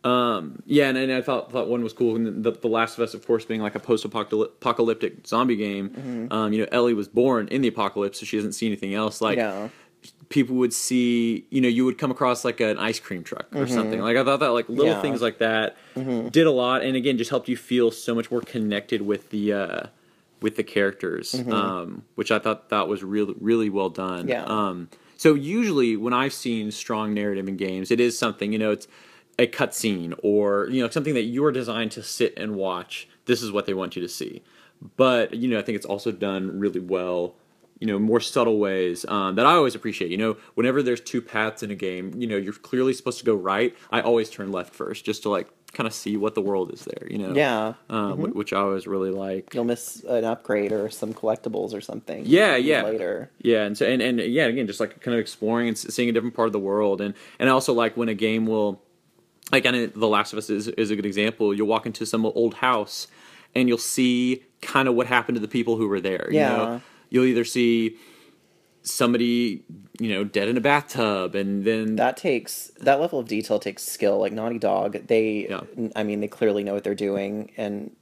Um, 0.04 0.62
yeah, 0.66 0.90
and, 0.90 0.98
and 0.98 1.14
I 1.14 1.22
thought 1.22 1.52
thought 1.52 1.68
one 1.70 1.82
was 1.84 1.94
cool. 1.94 2.16
And 2.16 2.44
the, 2.44 2.52
the 2.52 2.68
Last 2.68 2.98
of 2.98 3.04
Us, 3.04 3.14
of 3.14 3.26
course, 3.26 3.46
being 3.46 3.62
like 3.62 3.76
a 3.76 3.80
post-apocalyptic 3.80 5.28
zombie 5.28 5.56
game. 5.56 5.90
Mm-hmm. 5.90 6.34
Um, 6.34 6.54
you 6.54 6.60
know, 6.62 6.68
Ellie 6.72 6.94
was 6.96 7.08
born 7.08 7.48
in 7.50 7.62
the 7.62 7.68
apocalypse, 7.68 8.20
so 8.20 8.26
she 8.26 8.38
doesn't 8.38 8.54
see 8.54 8.66
anything 8.66 8.94
else. 8.94 9.22
Like 9.22 9.38
yeah 9.38 9.70
people 10.32 10.56
would 10.56 10.74
see, 10.74 11.46
you 11.52 11.62
know, 11.62 11.68
you 11.68 11.86
would 11.86 12.00
come 12.00 12.10
across 12.10 12.44
like 12.44 12.60
an 12.60 12.80
ice 12.80 13.00
cream 13.00 13.24
truck 13.24 13.48
or 13.56 13.68
something. 13.68 14.00
Like 14.02 14.18
I 14.18 14.24
thought 14.24 14.40
that 14.40 14.50
like 14.50 14.68
little 14.68 14.86
Mm-hmm. 14.86 14.88
Yeah. 14.88 14.94
Mm-hmm. 14.94 15.02
things 15.04 15.22
like 15.22 15.38
that 15.38 15.78
did 16.32 16.48
a 16.48 16.52
lot, 16.52 16.82
and 16.82 16.96
again, 16.96 17.18
just 17.18 17.30
helped 17.30 17.48
you 17.48 17.58
feel 17.58 17.92
so 17.92 18.16
much 18.16 18.32
more 18.32 18.42
connected 18.42 19.04
with 19.04 19.30
the 19.30 19.54
uh, 19.54 19.84
with 20.42 20.56
the 20.56 20.64
characters, 20.64 21.36
um, 21.52 22.04
which 22.16 22.32
I 22.32 22.40
thought 22.40 22.70
that 22.70 22.88
was 22.88 23.04
really 23.04 23.36
really 23.40 23.70
well 23.70 23.90
done. 23.90 24.22
Mm-hmm. 24.22 24.30
Yeah. 24.30 24.46
Um, 24.46 24.90
so 25.18 25.36
usually 25.36 25.96
when 25.98 26.14
I've 26.14 26.34
seen 26.34 26.72
strong 26.72 27.14
narrative 27.14 27.48
in 27.48 27.56
games, 27.58 27.92
it 27.92 28.00
is 28.00 28.18
something 28.18 28.52
you 28.52 28.58
know 28.60 28.72
it's 28.72 28.88
a 29.38 29.46
cutscene 29.48 30.14
or 30.24 30.68
you 30.72 30.82
know 30.82 30.90
something 30.90 31.14
that 31.14 31.24
you're 31.24 31.52
designed 31.52 31.92
to 31.92 32.02
sit 32.04 32.34
and 32.38 32.56
watch. 32.56 33.08
This 33.26 33.44
is 33.44 33.52
what 33.52 33.66
they 33.68 33.74
want 33.74 33.96
you 33.96 34.02
to 34.02 34.10
see. 34.10 34.42
But 34.98 35.34
you 35.36 35.48
know, 35.48 35.60
I 35.60 35.62
think 35.62 35.76
it's 35.76 35.86
also 35.86 36.12
done 36.12 36.58
really 36.60 36.80
well. 36.80 37.36
You 37.82 37.88
know, 37.88 37.98
more 38.00 38.20
subtle 38.20 38.60
ways 38.60 39.06
um, 39.10 39.34
that 39.36 39.46
I 39.48 39.54
always 39.54 39.74
appreciate. 39.76 40.12
You 40.12 40.18
know, 40.18 40.38
whenever 40.54 40.84
there's 40.84 41.02
two 41.02 41.20
paths 41.22 41.64
in 41.64 41.72
a 41.72 41.76
game, 41.76 42.14
you 42.16 42.28
know, 42.28 42.38
you're 42.38 42.54
clearly 42.54 42.94
supposed 42.94 43.18
to 43.20 43.26
go 43.26 43.34
right. 43.36 43.76
I 43.92 44.02
always 44.02 44.30
turn 44.30 44.52
left 44.52 44.74
first, 44.76 45.04
just 45.04 45.24
to 45.24 45.30
like 45.30 45.50
kind 45.74 45.88
of 45.88 45.94
see 45.94 46.16
what 46.16 46.36
the 46.36 46.42
world 46.42 46.72
is 46.72 46.86
there. 46.86 47.08
You 47.10 47.18
know, 47.18 47.34
Yeah. 47.34 47.74
Mm-hmm. 47.90 47.96
um, 47.96 48.20
which 48.34 48.54
I 48.54 48.60
always 48.60 48.86
really 48.86 49.10
like. 49.10 49.56
You'll 49.56 49.64
miss 49.64 50.04
an 50.04 50.26
upgrade 50.26 50.72
or 50.72 50.92
some 50.92 51.12
collectibles 51.12 51.74
or 51.74 51.82
something. 51.82 52.24
Yeah, 52.26 52.56
yeah. 52.56 52.84
Later. 52.84 53.32
Yeah, 53.42 53.64
and 53.64 53.76
so 53.76 53.88
and, 53.88 54.00
and 54.00 54.20
yeah, 54.20 54.46
again, 54.46 54.68
just 54.68 54.80
like 54.80 55.02
kind 55.02 55.16
of 55.16 55.20
exploring 55.20 55.68
and 55.68 55.76
seeing 55.78 56.08
a 56.08 56.12
different 56.12 56.36
part 56.36 56.46
of 56.48 56.54
the 56.54 56.60
world, 56.60 57.02
and 57.02 57.16
and 57.40 57.50
I 57.50 57.52
also 57.52 57.74
like 57.74 57.98
when 57.98 58.10
a 58.10 58.14
game 58.14 58.46
will, 58.46 58.80
like, 59.52 59.66
I 59.66 59.72
know 59.72 59.88
The 59.88 60.08
Last 60.08 60.34
of 60.34 60.38
Us 60.38 60.52
is 60.52 60.68
is 60.68 60.92
a 60.92 60.96
good 60.96 61.08
example. 61.08 61.52
You'll 61.52 61.68
walk 61.68 61.88
into 61.88 62.06
some 62.06 62.28
old 62.28 62.54
house, 62.56 63.08
and 63.56 63.68
you'll 63.68 63.80
see 63.80 64.44
kind 64.62 64.88
of 64.88 64.94
what 64.94 65.08
happened 65.08 65.36
to 65.38 65.40
the 65.42 65.48
people 65.48 65.78
who 65.78 65.88
were 65.88 66.00
there. 66.02 66.28
You 66.30 66.38
Yeah. 66.38 66.56
know? 66.58 66.82
You'll 67.12 67.26
either 67.26 67.46
see 67.46 67.98
somebody 68.84 69.64
you 70.00 70.10
know 70.10 70.24
dead 70.24 70.48
in 70.48 70.58
a 70.58 70.62
bathtub, 70.62 71.36
and 71.36 71.64
then 71.64 71.96
That 71.98 72.18
takes 72.18 72.72
that 72.80 73.00
level 73.00 73.20
of 73.20 73.28
detail 73.28 73.60
takes 73.60 73.84
skill. 73.84 74.18
Like 74.20 74.34
Naughty 74.34 74.58
Dog, 74.58 74.94
they, 75.08 75.48
Yeah. 75.48 75.62
I 75.96 76.04
mean, 76.04 76.20
they 76.22 76.28
clearly 76.28 76.64
know 76.64 76.74
what 76.74 76.84
they're 76.84 76.96
doing, 76.96 77.52
and 77.58 77.96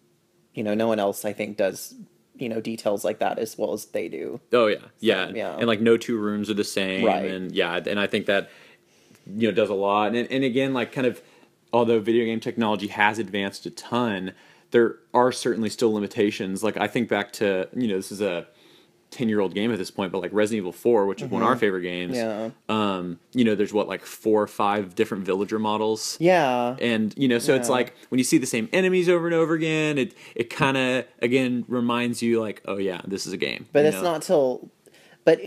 you 0.54 0.64
know, 0.64 0.74
no 0.74 0.88
one 0.88 1.00
else 1.00 1.26
I 1.26 1.34
think 1.34 1.58
does 1.58 1.96
you 2.36 2.48
know 2.48 2.62
details 2.62 3.04
like 3.04 3.20
that 3.20 3.38
as 3.40 3.58
well 3.58 3.74
as 3.74 3.86
they 3.86 4.08
do. 4.08 4.40
Oh 4.54 4.68
yeah, 4.68 4.78
yeah, 5.00 5.30
yeah. 5.30 5.56
and 5.58 5.68
like 5.68 5.82
no 5.82 5.98
two 5.98 6.18
rooms 6.18 6.50
are 6.50 6.54
the 6.54 6.64
same, 6.64 7.04
Right. 7.04 7.26
and 7.26 7.52
yeah, 7.52 7.82
and 7.86 8.00
I 8.00 8.08
think 8.08 8.28
that 8.28 8.50
you 9.28 9.48
know 9.50 9.54
does 9.54 9.70
a 9.70 9.74
lot, 9.76 10.16
and 10.16 10.32
and 10.32 10.44
again, 10.46 10.74
like 10.74 10.92
kind 10.94 11.06
of, 11.08 11.22
although 11.74 12.00
video 12.00 12.24
game 12.26 12.40
technology 12.40 12.88
has 12.88 13.20
advanced 13.20 13.66
a 13.66 13.72
ton, 13.72 14.32
there 14.72 14.98
are 15.14 15.32
certainly 15.34 15.70
still 15.70 15.92
limitations. 15.94 16.64
Like 16.64 16.78
I 16.78 16.88
think 16.88 17.10
back 17.10 17.34
to 17.34 17.68
you 17.76 17.88
know 17.90 17.98
this 17.98 18.12
is 18.12 18.22
a 18.22 18.48
ten 19.12 19.28
year 19.30 19.40
old 19.40 19.54
game 19.54 19.72
at 19.72 19.78
this 19.78 19.90
point, 19.92 20.12
but 20.12 20.22
like 20.22 20.32
Resident 20.34 20.60
Evil 20.60 20.72
Four, 20.72 21.06
which 21.06 21.22
is 21.22 21.30
one 21.30 21.42
of 21.42 21.48
our 21.48 21.56
favorite 21.56 21.82
games. 21.82 22.16
Yeah, 22.16 22.52
Um, 22.68 23.20
you 23.34 23.44
know, 23.44 23.56
there's 23.56 23.74
what 23.74 23.88
like 23.88 24.06
four 24.06 24.42
or 24.42 24.48
five 24.48 24.96
different 24.96 25.26
villager 25.26 25.60
models 25.60 26.18
yeah, 26.20 26.76
and 26.80 27.14
you 27.18 27.28
know 27.28 27.40
so 27.40 27.56
it's 27.56 27.70
like 27.70 27.96
when 28.10 28.20
you 28.20 28.24
see 28.24 28.38
the 28.38 28.46
same 28.46 28.70
enemies 28.74 29.10
over 29.10 29.26
and 29.26 29.36
over 29.36 29.54
again 29.54 29.98
it 29.98 30.14
it 30.36 30.50
kind 30.50 30.78
of 30.78 31.06
again 31.22 31.66
reminds 31.68 32.22
you 32.22 32.40
like 32.40 32.62
oh 32.66 32.78
yeah 32.78 33.02
this 33.06 33.26
is 33.26 33.34
a 33.34 33.38
game 33.38 33.66
but 33.74 33.86
it's 33.86 33.98
know? 33.98 34.04
not 34.04 34.22
till, 34.22 34.70
but 35.26 35.40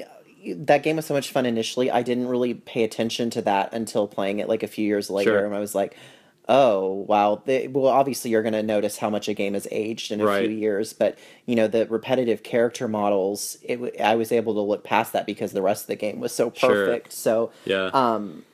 that 0.57 0.83
game 0.83 0.97
was 0.97 1.07
so 1.07 1.15
much 1.15 1.31
fun 1.31 1.47
initially. 1.47 1.89
I 1.91 2.03
didn't 2.03 2.27
really 2.27 2.55
pay 2.55 2.83
attention 2.83 3.31
to 3.31 3.43
that 3.43 3.73
until 3.73 4.09
playing 4.09 4.41
it 4.41 4.49
like 4.49 4.65
a 4.65 4.69
few 4.69 4.85
years 4.85 5.09
later, 5.09 5.31
Sure. 5.39 5.47
and 5.47 5.55
I 5.55 5.61
was 5.61 5.75
like. 5.75 5.97
Oh 6.49 7.05
wow! 7.09 7.41
They, 7.45 7.69
well, 7.69 7.87
obviously 7.87 8.31
you're 8.33 8.43
going 8.43 8.53
to 8.53 8.63
notice 8.65 8.99
how 8.99 9.09
much 9.09 9.29
a 9.29 9.35
game 9.35 9.55
has 9.55 9.69
aged 9.71 10.11
in 10.11 10.21
a 10.21 10.25
Right. 10.25 10.49
few 10.49 10.57
years, 10.57 10.93
but 10.93 11.17
you 11.47 11.55
know 11.55 11.69
the 11.69 11.87
repetitive 11.87 12.43
character 12.43 12.89
models. 12.89 13.57
It, 13.63 14.01
I 14.01 14.17
was 14.17 14.33
able 14.33 14.55
to 14.55 14.61
look 14.61 14.83
past 14.83 15.13
that 15.13 15.25
because 15.25 15.53
the 15.53 15.63
rest 15.63 15.85
of 15.85 15.87
the 15.89 15.97
game 15.97 16.19
was 16.19 16.33
so 16.33 16.53
Sure. 16.55 16.69
perfect. 16.87 17.13
So 17.13 17.53
yeah 17.65 17.91
um 17.95 18.45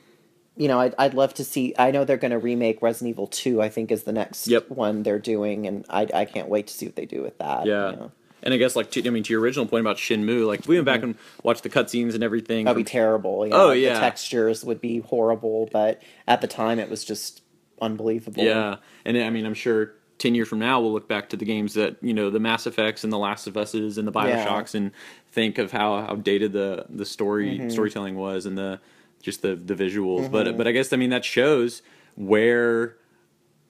you 0.57 0.67
know 0.69 0.81
I'd, 0.81 0.95
I'd 0.99 1.15
love 1.15 1.35
to 1.35 1.45
see 1.45 1.73
i 1.79 1.93
know 1.93 2.05
they're 2.05 2.17
going 2.17 2.33
to 2.33 2.39
remake 2.39 2.83
resident 2.83 3.11
evil 3.11 3.29
2 3.29 3.63
i 3.63 3.69
think 3.69 3.93
is 3.93 4.03
the 4.03 4.13
next 4.13 4.49
Yep. 4.49 4.71
one 4.71 5.05
they're 5.05 5.21
doing 5.21 5.69
and 5.69 5.85
I, 5.89 6.09
I 6.13 6.25
can't 6.25 6.49
wait 6.49 6.67
to 6.67 6.75
see 6.75 6.85
what 6.87 6.97
they 6.97 7.07
do 7.07 7.23
with 7.23 7.39
that 7.39 7.65
Yeah. 7.67 7.91
you 7.91 7.97
know. 7.97 8.13
And 8.43 8.53
I 8.55 8.57
guess 8.57 8.75
like 8.75 8.91
to, 8.93 9.07
I 9.07 9.11
mean 9.11 9.23
to 9.23 9.33
your 9.33 9.41
original 9.41 9.67
point 9.67 9.83
about 9.83 9.99
Shenmue, 9.99 10.47
like 10.49 10.61
if 10.61 10.67
we 10.69 10.75
went 10.77 10.87
back 10.87 11.03
and 11.05 11.15
watched 11.45 11.63
the 11.63 11.69
cutscenes 11.71 12.15
and 12.15 12.25
everything. 12.25 12.65
that'd 12.65 12.77
be 12.77 12.83
from- 12.83 12.91
terrible 12.91 13.47
yeah. 13.47 13.55
Oh, 13.55 13.71
yeah. 13.71 13.95
the 13.95 14.01
textures 14.01 14.65
would 14.65 14.81
be 14.81 14.99
horrible 14.99 15.69
but 15.73 16.03
at 16.27 16.41
the 16.41 16.49
time 16.49 16.79
it 16.81 16.91
was 16.91 17.05
just 17.05 17.41
unbelievable 17.81 18.43
yeah, 18.43 18.77
and 19.05 19.17
I 19.19 19.31
mean 19.31 19.47
I'm 19.47 19.55
sure 19.55 19.95
ten 20.19 20.35
years 20.35 20.49
from 20.49 20.59
now 20.59 20.81
we'll 20.81 20.93
look 20.93 21.09
back 21.09 21.29
to 21.31 21.37
the 21.37 21.45
games 21.45 21.75
that 21.75 21.97
you 22.03 22.13
know 22.15 22.29
the 22.31 22.41
Mass 22.41 22.67
Effects 22.67 23.05
and 23.05 23.13
the 23.13 23.19
Last 23.19 23.47
of 23.47 23.57
Us's 23.57 23.99
and 23.99 24.09
the 24.09 24.13
Yeah. 24.13 24.45
Bioshocks 24.47 24.75
and 24.75 24.91
think 25.31 25.59
of 25.59 25.71
how 25.73 26.01
how 26.03 26.15
dated 26.17 26.53
the 26.53 26.87
the 26.89 27.05
story 27.05 27.59
Mm-hmm. 27.59 27.69
storytelling 27.71 28.17
was 28.17 28.47
and 28.47 28.57
the 28.59 28.81
just 29.23 29.43
the 29.43 29.55
the 29.57 29.75
visuals. 29.75 30.31
But 30.31 30.57
but 30.57 30.67
I 30.67 30.73
guess 30.73 30.93
I 30.93 30.97
mean 30.97 31.11
that 31.11 31.25
shows 31.25 31.83
where 32.17 32.97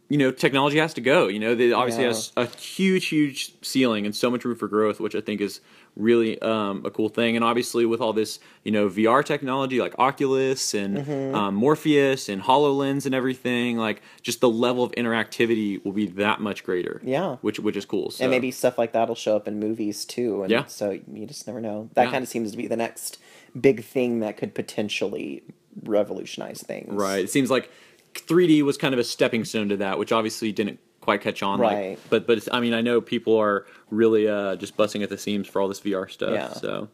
you 0.09 0.17
know 0.19 0.31
technology 0.31 0.79
has 0.79 0.95
to 0.95 1.01
go. 1.01 1.29
You 1.29 1.39
know, 1.39 1.55
they 1.55 1.73
obviously 1.73 2.03
Yeah. 2.05 2.09
has 2.11 2.33
a 2.37 2.47
huge 2.47 3.07
huge 3.09 3.53
ceiling 3.63 4.07
and 4.07 4.15
so 4.15 4.31
much 4.31 4.45
room 4.45 4.57
for 4.57 4.69
growth, 4.69 5.01
which 5.01 5.15
I 5.15 5.21
think 5.21 5.41
is 5.41 5.61
really 5.97 6.41
um, 6.43 6.83
a 6.87 6.91
cool 6.91 7.09
thing. 7.09 7.35
And 7.35 7.45
obviously 7.45 7.85
with 7.85 8.01
all 8.01 8.13
this 8.13 8.39
you 8.65 8.71
know 8.73 8.89
VR 8.89 9.25
technology 9.25 9.81
like 9.81 9.95
Oculus 9.99 10.73
and 10.75 10.99
Mm-hmm. 10.99 11.35
um, 11.35 11.55
Morpheus 11.57 12.29
and 12.29 12.41
Hololens 12.43 13.05
and 13.05 13.15
everything, 13.15 13.77
like 13.77 14.01
just 14.23 14.41
the 14.41 14.49
level 14.49 14.83
of 14.85 14.93
interactivity 14.93 15.85
will 15.85 15.93
be 15.93 16.07
that 16.07 16.41
much 16.41 16.65
greater. 16.65 17.01
Yeah. 17.05 17.37
which 17.43 17.59
which 17.61 17.77
is 17.77 17.85
cool. 17.85 18.11
So. 18.11 18.25
and 18.25 18.31
maybe 18.31 18.51
stuff 18.51 18.79
like 18.79 18.93
that'll 18.93 19.15
show 19.15 19.37
up 19.37 19.47
in 19.49 19.59
movies 19.61 20.05
too 20.05 20.43
and 20.43 20.51
Yeah. 20.51 20.65
so 20.67 20.91
you 21.13 21.27
just 21.27 21.47
never 21.47 21.61
know 21.61 21.91
that 21.95 22.05
Yeah. 22.05 22.11
kind 22.13 22.23
of 22.23 22.29
seems 22.29 22.51
to 22.53 22.57
be 22.57 22.67
the 22.67 22.77
next 22.77 23.19
big 23.61 23.83
thing 23.85 24.21
that 24.21 24.37
could 24.37 24.55
potentially 24.55 25.43
revolutionize 25.85 26.63
things 26.63 26.89
Right. 26.93 27.25
It 27.25 27.31
seems 27.31 27.51
like 27.51 27.71
3D 28.15 28.63
was 28.63 28.77
kind 28.77 28.95
of 28.95 29.01
a 29.01 29.05
stepping 29.05 29.45
stone 29.45 29.69
to 29.71 29.77
that, 29.79 29.99
which 29.99 30.13
obviously 30.13 30.53
didn't 30.53 30.81
quite 31.01 31.21
catch 31.21 31.43
on. 31.43 31.59
like- 31.61 31.75
Right. 31.77 31.99
but 32.11 32.27
but 32.27 32.39
it's, 32.39 32.49
I 32.53 32.61
mean, 32.61 32.75
I 32.75 32.81
know 32.81 33.01
people 33.01 33.37
are 33.37 33.67
really 33.91 34.29
uh, 34.29 34.57
just 34.57 34.77
busting 34.77 35.03
at 35.03 35.09
the 35.09 35.19
seams 35.19 35.49
for 35.49 35.61
all 35.63 35.69
this 35.69 35.81
VR 35.81 36.11
stuff. 36.11 36.31
Yeah. 36.33 36.53
So, 36.53 36.89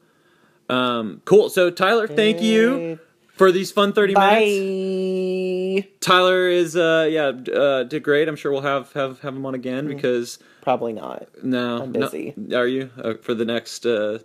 um, 0.68 1.20
cool. 1.24 1.48
So 1.50 1.70
Tyler, 1.70 2.06
thank 2.06 2.40
you 2.40 2.98
for 3.36 3.50
these 3.50 3.72
fun 3.72 3.92
30 3.92 4.14
minutes. 4.14 5.84
bye 5.84 5.88
Tyler 6.00 6.48
is 6.48 6.76
uh 6.76 7.08
yeah 7.10 7.32
uh 7.52 7.82
did 7.82 8.02
great. 8.04 8.28
I'm 8.28 8.36
sure 8.36 8.52
we'll 8.52 8.60
have 8.62 8.92
have 8.92 9.20
have 9.20 9.34
him 9.34 9.44
on 9.44 9.54
again 9.54 9.88
because 9.88 10.38
probably 10.62 10.92
not 10.92 11.26
no, 11.42 11.82
I'm 11.82 11.92
no- 11.92 12.00
busy. 12.00 12.32
are 12.54 12.66
you 12.68 12.90
uh, 13.02 13.14
for 13.22 13.34
the 13.34 13.44
next 13.44 13.84
uh 13.86 14.18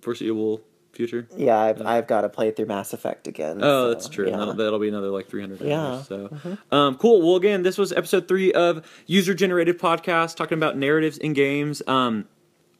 foreseeable 0.00 0.60
future? 0.96 1.28
Yeah, 1.36 1.58
I've, 1.58 1.80
I've 1.82 2.06
got 2.06 2.22
to 2.22 2.28
play 2.28 2.50
through 2.50 2.66
Mass 2.66 2.92
Effect 2.92 3.26
again. 3.26 3.58
Oh, 3.62 3.84
so, 3.84 3.88
that's 3.92 4.08
true. 4.08 4.28
yeah. 4.28 4.36
That'll, 4.36 4.54
that'll 4.54 4.78
be 4.78 4.88
another 4.88 5.08
like 5.08 5.28
300 5.28 5.60
hours. 5.62 5.68
Yeah. 5.68 6.02
So, 6.02 6.58
um, 6.72 6.96
cool. 6.96 7.22
Well, 7.22 7.36
again, 7.36 7.62
this 7.62 7.78
was 7.78 7.92
episode 7.92 8.26
three 8.28 8.52
of 8.52 8.84
User 9.06 9.34
Generated 9.34 9.78
Podcast, 9.78 10.36
talking 10.36 10.58
about 10.58 10.76
narratives 10.76 11.18
in 11.18 11.32
games. 11.32 11.82
Um, 11.86 12.26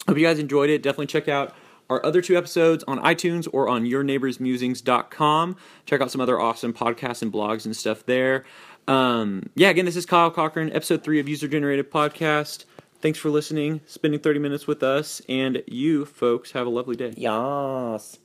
hope 0.08 0.18
you 0.18 0.24
guys 0.26 0.38
enjoyed 0.38 0.70
it. 0.70 0.82
Definitely 0.82 1.06
check 1.06 1.28
out 1.28 1.54
our 1.88 2.04
other 2.04 2.20
two 2.20 2.36
episodes 2.36 2.82
on 2.88 2.98
iTunes 3.00 3.46
or 3.52 3.68
on 3.68 3.84
yourneighborsmusings.com. 3.84 5.56
Check 5.84 6.00
out 6.00 6.10
some 6.10 6.20
other 6.20 6.40
awesome 6.40 6.72
podcasts 6.72 7.22
and 7.22 7.32
blogs 7.32 7.64
and 7.64 7.76
stuff 7.76 8.04
there. 8.06 8.44
Um, 8.88 9.50
yeah, 9.54 9.68
again, 9.68 9.84
this 9.84 9.96
is 9.96 10.06
Kyle 10.06 10.30
Cochran, 10.30 10.72
episode 10.72 11.02
three 11.02 11.18
of 11.20 11.28
User 11.28 11.48
Generated 11.48 11.90
Podcast. 11.90 12.64
Thanks 13.06 13.20
for 13.20 13.30
listening, 13.30 13.82
spending 13.86 14.18
30 14.18 14.40
minutes 14.40 14.66
with 14.66 14.82
us, 14.82 15.22
and 15.28 15.62
you 15.68 16.06
folks 16.06 16.50
have 16.50 16.66
a 16.66 16.70
lovely 16.70 16.96
day. 16.96 17.14
Yas. 17.16 18.18